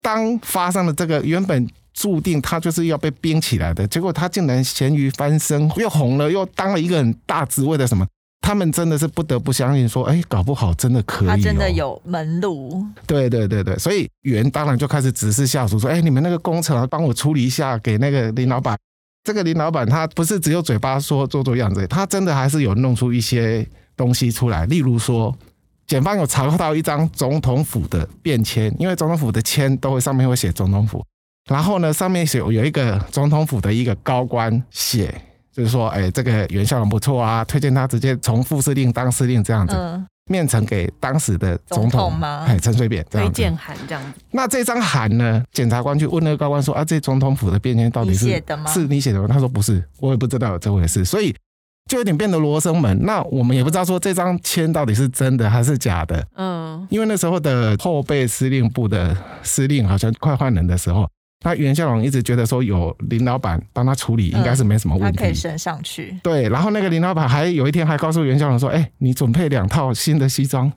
[0.00, 1.68] 当发生了这个原本。
[1.94, 8.06] 注定他就是要被冰起来的，结果他竟然咸鱼翻身，又红了，又当了一个很大职位的什么？
[8.42, 12.84] 他们真的是不得不相信说，哎，搞不好真的可以、哦，他真的有门路。
[13.06, 18.76] 对对对对，所以袁当然就开始指示下属说，哎，你们那个工程啊，帮我处理一下，给那个林老板。
[19.24, 23.64] 这个林老板他不是只有嘴巴说做做样子，他真的还是有弄出一些
[23.96, 25.32] 东西出来，例如说，
[25.86, 31.04] 检方有查到一张总统府的便签，因为总统府的签都会上面会写总统府。
[31.48, 35.14] 然后呢，上面写有一个总统府的一个高官写，
[35.54, 42.46] 就是说，哎，这个袁孝龙不错啊，推荐他直接从副司令当司令这样子，嗯、面呈给当时的总统，吗？
[42.48, 44.18] 哎，陈水扁这样推荐函这样子。
[44.30, 48.70] 那这张函呢，检察官去问那个高官说，啊，这总统府的便签到底是你写的吗？
[48.70, 49.28] 是你写的吗？
[49.30, 51.34] 他说不是，我也不知道有这回事，所以
[51.90, 52.98] 就有点变得罗生门。
[53.02, 56.26] 那我们也不知道说这张签到底是真的还是假的。
[56.36, 61.06] 嗯，因为那时候的后备司令部的司令好像快换人的时候。
[61.44, 66.16] 那袁孝龙一直觉得说有林老板帮他处理，应该是没什么问题，嗯、他可以升上去。
[66.22, 70.72] 对，然后那个林老板还有一天还告诉袁孝龙说：“哎、欸，你准备两套新的西装，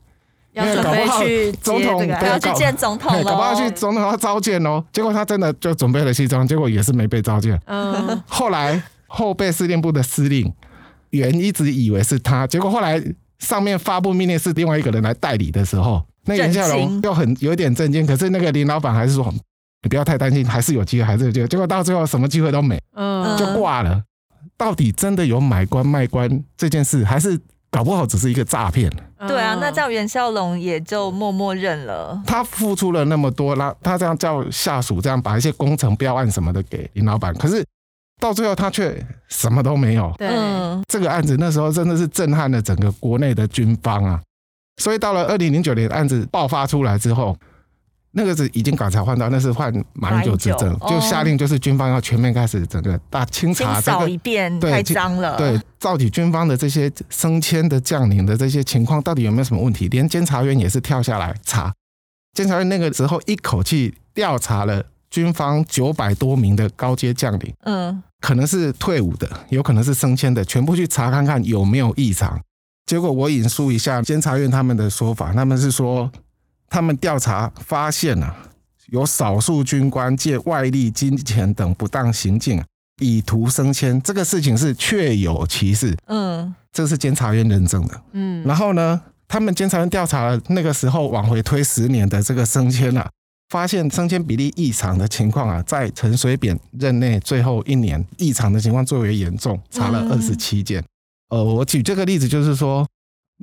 [0.53, 7.61] 要准备去总统，要去见总统了，搞不好去总统要召见哦。”结果他真的就准备了西装，结果也是没被召见。
[7.65, 10.51] 嗯，后来后备司令部的司令
[11.11, 12.99] 袁一直以为是他，结果后来
[13.37, 18.03] 上面发布命令是另外一个人来代理的时候，那袁孝龙又很有点震惊。
[18.03, 19.31] 可是那个林老板还是说。
[19.85, 21.47] 你不要太担心，还是有机会，还是有机会。
[21.47, 24.01] 结果到最后什么机会都没，嗯，就挂了。
[24.57, 28.91] 到底真的有买官卖官这件事，还是搞不好只是一个诈骗？
[29.27, 32.19] 对啊，那叫袁孝龙也就默默认了。
[32.25, 37.63] 他付出了那么多，那他这样叫下属这样把一些工程标案什么的给林老板，可是
[38.19, 40.11] 到最后他却什么都没有。
[40.17, 40.27] 对，
[40.87, 44.19] 这个案子那时候真的是震撼了整个国内的军方啊。
[44.81, 47.37] 所以到了二零零九年案子爆发出来之后。
[48.17, 55.37] 那个是已经改朝换代，那是换马英九执政，就下令就是军方要全面开始整个大清查，这个扫一遍，太脏了。
[55.37, 59.89] 对，到底军方的这些升迁的将领的这些情况，到底有没有什么问题？
[59.89, 61.73] 连监察院也是跳下来查，
[62.33, 72.39] 监察院那个时候一口气调查了军方九百多名的高阶将领，嗯，可能是退伍的，有可能是升迁的，全部去查看看有没有异常。
[72.85, 76.09] 结果我引述一下监察院他们的说法，他们是说。
[76.69, 78.35] 他们调查发现啊，
[78.87, 82.63] 有少数军官借外力、金钱等不当行径，
[83.01, 85.95] 以图升迁，这个事情是确有其事。
[86.07, 88.01] 嗯，这是监察院认证的。
[88.13, 93.09] 嗯，然后呢，他们监察院调查了那个时候往回推十年的这个升迁啊，
[93.49, 100.83] 发现升迁比例异常的情况啊，在陈水扁任内最后一年异常的情况最为严重，查了二十七件。
[101.29, 102.87] 呃，我举这个例子就是说，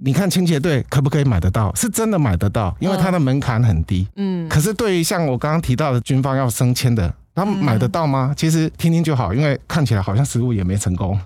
[0.00, 1.74] 你看清洁队可不可以买得到？
[1.74, 4.06] 是真的买得到，因为它的门槛很低。
[4.16, 8.32] 嗯，可是对于像我刚刚提到的军方要升迁的，他们买得到吗？
[8.36, 11.20] 其实听听就好，因为看起来好像实务也没成功。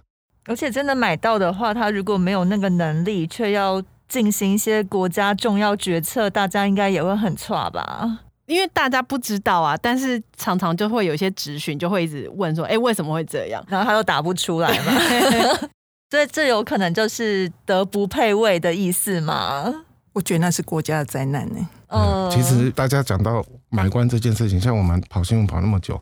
[0.47, 8.21] 而且真的买到的话，他如果没有那个能力，却要进行一些国家重要决策，大家应该也会很差吧？
[8.47, 14.93] 因为大家不知道啊，但是常常就会有一些质询，就会一直问说：“哎，为什么会这样？”然后他又答不出来嘛。
[16.11, 19.85] 所以这有可能就是德不配位的意思吗？
[20.13, 21.69] 我觉得那是国家的灾难呢。
[21.89, 26.01] 嗯，其实大家讲到买官这件事情，像我们跑新闻跑那么久，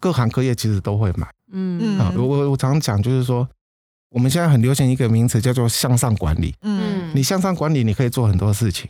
[0.00, 1.26] 各行各业其实都会买。
[1.52, 3.48] 嗯啊，我我常讲就是说。
[4.10, 6.54] 我们现在很流行一个名词叫做向上管理。
[6.62, 8.88] 嗯，你向上管理，你可以做很多事情，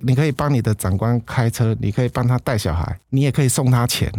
[0.00, 4.10] 你可以帮你的长官开车，你可以帮他带小孩，你也可以送他钱。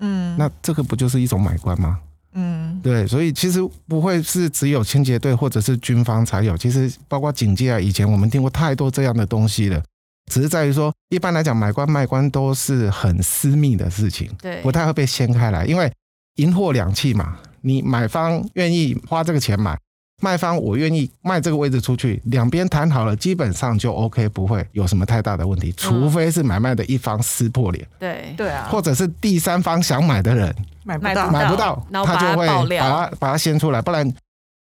[0.00, 1.98] 嗯，那这个不就是一种买官吗？
[2.34, 9.82] 嗯，对，所以其实不会是只有清洁队或者是军方才有，其实包括警戒啊，以前我们听过太多这样的东西了，
[10.30, 15.92] 只是在于说，一般来讲买官卖官都是很私密的事情，对，不太会被掀开来，因为
[16.36, 19.78] 银货两讫嘛，你买方愿意花这个钱买。
[20.22, 28.32] 卖方我愿意卖这个位置出去，两边谈好了，基本上就 OK，不会有什么太大的问题，除非是买卖的一方撕破脸，对。
[28.36, 30.54] 对啊，或者是第三方想买的人
[30.84, 32.46] 买不到，买不到，他就会
[32.78, 34.08] 把它把它掀出来，不然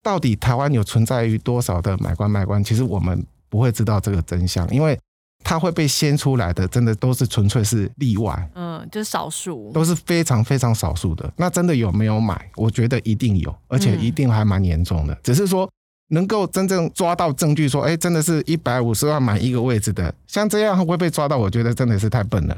[0.03, 4.99] 到底台湾有存在于多少的买官卖官，其实我们不会知道这个真相，因为。
[5.51, 11.29] 它会被掀出来的，真的都是纯粹是例外，嗯，就是少数，都是非常非常少数的。
[11.37, 12.49] 那真的有没有买？
[12.55, 15.13] 我觉得一定有，而且一定还蛮严重的。
[15.13, 15.69] 嗯、只是说
[16.11, 22.57] 能够真正抓到证据，说，哎，真的是一百五十万买一个位置的，像这样会被抓到，我觉得真的是太笨了。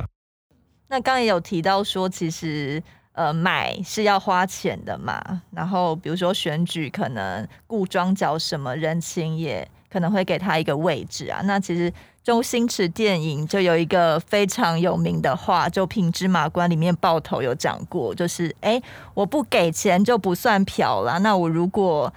[0.88, 2.82] 那刚刚也有提到说，其实
[3.12, 11.90] 呃买是要花钱的嘛，然后比如说选举可能顾庄脚什么人情也可能会给他一个位置啊，那其实。
[12.25, 18.81] 周星驰电影就有一个非常有名的话，就《品芝麻官》里面爆头有讲过，就是哎，
[19.14, 22.12] 我不给钱就不算嫖啦，那我如果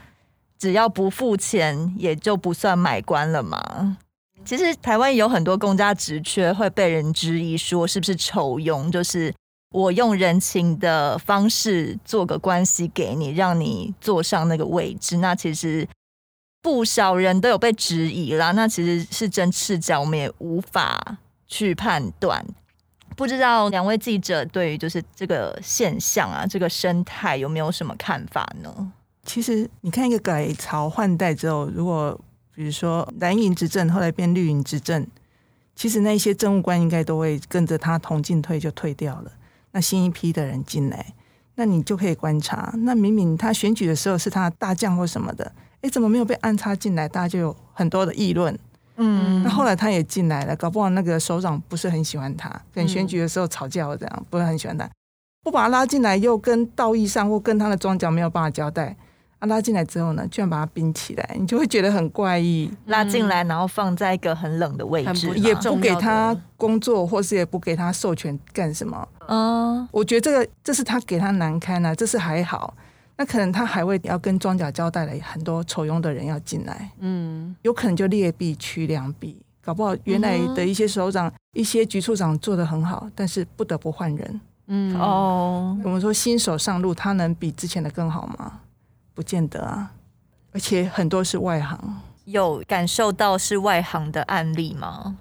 [0.59, 3.97] 只要不付钱，也就不算买官了嘛。
[4.43, 9.33] 其实台湾有很多公家职缺会被人质疑说是不是酬庸，就是
[9.71, 15.87] 我用人情的方式做个关系给你，让你坐上那个位置，那其实。
[16.65, 22.43] 不少人都有被质疑啦，那其实是真是假，我们也无法去判断。
[23.15, 28.91] 不知道两位记者对于就是这个现象啊，这个生态有没有什么看法呢？
[29.21, 32.19] 其实你看一个改朝换代之后，如果
[32.55, 35.05] 比如说蓝营执政，后来变绿营执政，
[35.75, 39.31] 其实那些政务官应该都会跟着他同进退就退掉了。
[39.73, 41.13] 那新一批的人进来，
[41.53, 45.51] 那你就可以观察，那明明他选举的时候是他大将或什么的。
[45.85, 47.07] 哎，怎么没有被安插进来？
[47.07, 48.57] 大家就有很多的议论。
[48.97, 54.89] 嗯，那后来他也进来了，搞不好那个首长不是很喜欢他，跟选举的时候吵架或这样，不是很喜欢他，
[55.43, 58.95] 不把他拉进来，又跟道义上或跟他的庄脚没有办法交代。
[59.37, 62.71] 啊，拉进来之后呢，居然把他冰起来，你就会觉得很怪异。
[62.85, 69.07] 拉进来，然后放在一个很冷的位置，也不给他工作，或是也不给他授权干什么。
[69.27, 72.73] 嗯，我觉得这个这是他给他难堪啊，这是还好。
[73.17, 84.99] 那可能他还会要跟庄家交代了很多丑庸的人要进来，嗯，有可能就劣币驱良币，搞不好原来的一些首长、嗯、一些局处长做得很好，但是不得不换人，嗯。
[84.99, 88.59] 哦，我们说新手上路，他能比之前的更好吗？
[89.13, 89.93] 不见得啊，
[90.51, 95.17] 而且很多是外行，有感受到是外行的案例吗？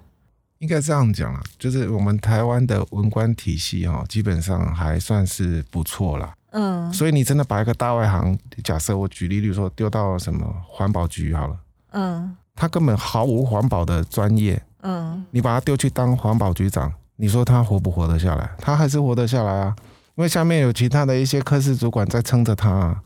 [0.65, 6.33] 应该这样讲啦，就是我们台湾的文官体系哈，基本上还算是不错啦。
[6.53, 11.55] 嗯，所以你真的把一个大外行，假设我举例，例如说丢到什么环保局好了，
[11.91, 18.49] 嗯，他根本毫无环保的专业，嗯，你把他丢去当环保局长，你说他活不活得下来？
[18.57, 19.75] 他还是活得下来啊，
[20.15, 22.99] 因为下面有其他的一些科室主管在撑着他啊。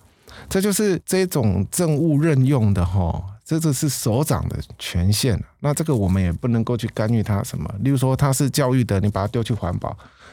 [0.48, 5.44] 这就是这种政务任用的哈，这只是首长的权限。
[5.62, 7.68] 那这个我们也不能够去干预他什么。
[7.80, 9.90] 例如说他是教育的，你把他丢去环保；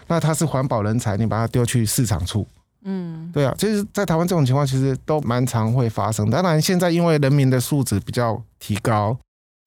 [0.06, 2.46] 那他是环保人才，你把他丢去市场处。
[2.84, 6.28] 嗯，对啊，其实，在台湾这种情况其实都蛮常会发生。
[6.28, 9.18] 当然，现在因为人民的素质比较提高，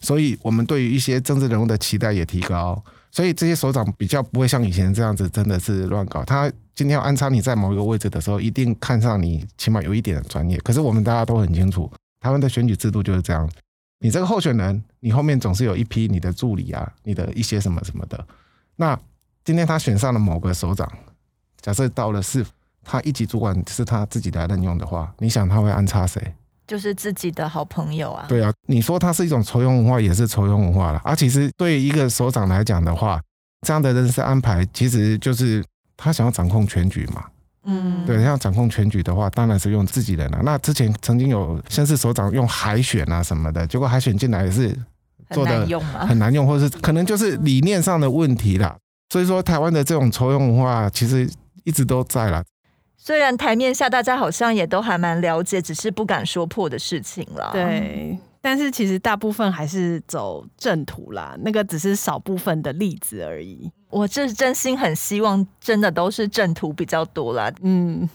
[0.06, 2.80] 所以我们对于一些政治人物的期待也提高，
[3.12, 6.24] 所以这些首长比较不会像以前这样子，真的是乱搞。
[6.24, 10.58] 他今天要安插你在某一个位置的时候，一定看上你，起码有一点的专业。
[10.60, 13.50] 可是我们大家都很清楚，台湾的选举制度就是这样，
[14.00, 18.28] 你这个候选人，你后面总是有一批你的助理啊，你的一些什么什么的。
[18.76, 19.00] 那
[19.44, 20.90] 今天他选上了某个首长，
[21.62, 22.46] 假设到了是
[22.84, 26.34] 他一级主管是他自己来任用的话，你想他会安插谁？
[26.68, 28.26] 就是自己的好朋友啊。
[28.30, 31.02] 对啊，你说他是一种酬庸文化，也是酬庸文化了。
[31.04, 33.22] 而、啊、其实对于一个首长来讲的话，
[33.66, 35.66] 这样的人事安排，其实就是
[35.98, 37.26] 他想要掌控全局嘛。
[37.70, 40.40] 嗯，对，要掌控全局的话，当然是用自己人了。
[40.44, 44.76] 那之前曾经有先是首长用海选啊什么的，结果海选进来也是
[45.30, 48.76] 做的很难用，很难用，或者是可能就是理念上的问题啦。
[49.12, 51.30] 所以说，台湾的这种抽用文化其实
[51.64, 52.44] 一直都在啦。
[52.98, 57.50] 虽然台面下大家好像也都还蛮了解，只是不敢说破的事情了。
[57.54, 63.72] 对，但是其实大部分还是走正途啦，那个只是少部分的例子而已。
[63.90, 67.52] 我是真心很希望，真的都是正途比较多啦。
[67.62, 68.10] 嗯，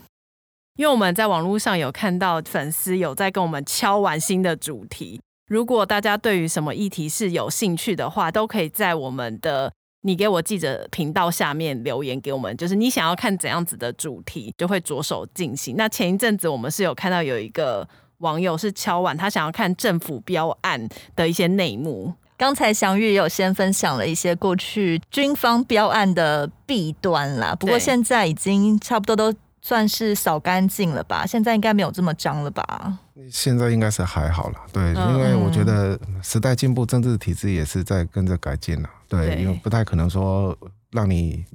[0.75, 9.71] 因为我们在网络上有看到粉丝有在跟我们敲完新的主题，如果大家对于什么议题是有兴趣的话，都可以在我们的。
[10.01, 15.75] 你给我记者频道下面留言给我们，就是你想要看怎样子的主题，就会着手进行。
[15.75, 17.87] 那前一阵子我们是有看到有一个
[18.19, 22.13] 网友是敲碗，他想要看政府标案的一些内幕。
[22.37, 31.25] 刚才祥玉也有先分享了一些过去军方标案的弊端啦，不过现在已经差不多都算是扫干净了吧？
[31.25, 32.99] 现在应该没有这么脏了吧？
[33.31, 38.89] 现在应该是还好了，对，因为我觉得时代进步，政治体制也是在跟着改进了。
[39.07, 40.55] 对，因为不太可能说
[40.91, 41.45] 让你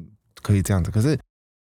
[0.41, 0.91] 可以这样子。
[0.91, 1.19] 可是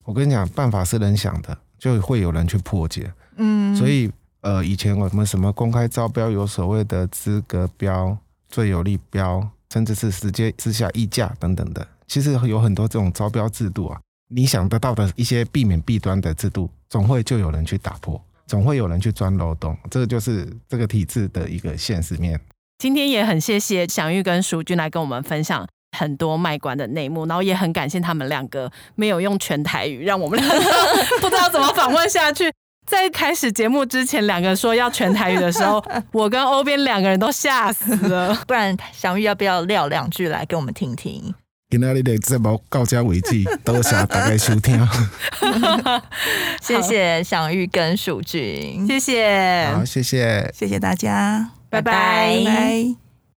[0.04, 3.12] 我跟你讲，办法是人想的，就会有人去破解。
[3.36, 4.08] 嗯，所以
[4.42, 8.16] 呃，以前我们什么公开招标，有所谓的资格标、
[8.48, 14.00] 最有利标，甚至是直接之下议价等等的，其实有很多这种招标制度啊。
[14.32, 19.76] 你想得到的一些避免弊端的制度，总会就有人去打破，总会有人去钻漏洞。
[19.90, 22.40] 这个就是这个体制的一个现实面。
[22.78, 25.68] 今天也很谢谢祥玉跟淑君来跟我们分享
[25.98, 30.64] 很多卖官的内幕，然后也很感谢他们两个没有用全台语，让我们两个
[31.20, 32.50] 不知道怎么访问下去。
[32.86, 38.34] 在开始节目之前，两个说要全台语的时候， 我跟欧编两个人都吓死了。
[38.46, 41.34] 不然祥玉要不要撂两句来给我们听听？
[41.70, 44.84] 今天的节目到此为止，多谢大家收听。
[46.60, 51.50] 谢谢祥玉跟淑君，谢谢，好，谢谢，谢谢大家。
[51.68, 52.34] 拜拜！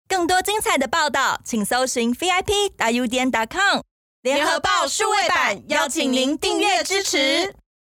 [0.06, 3.80] 更多精彩的报道，请搜寻 VIP 大 U 点 com
[4.22, 7.52] 联合报数位版，邀请您订阅支持。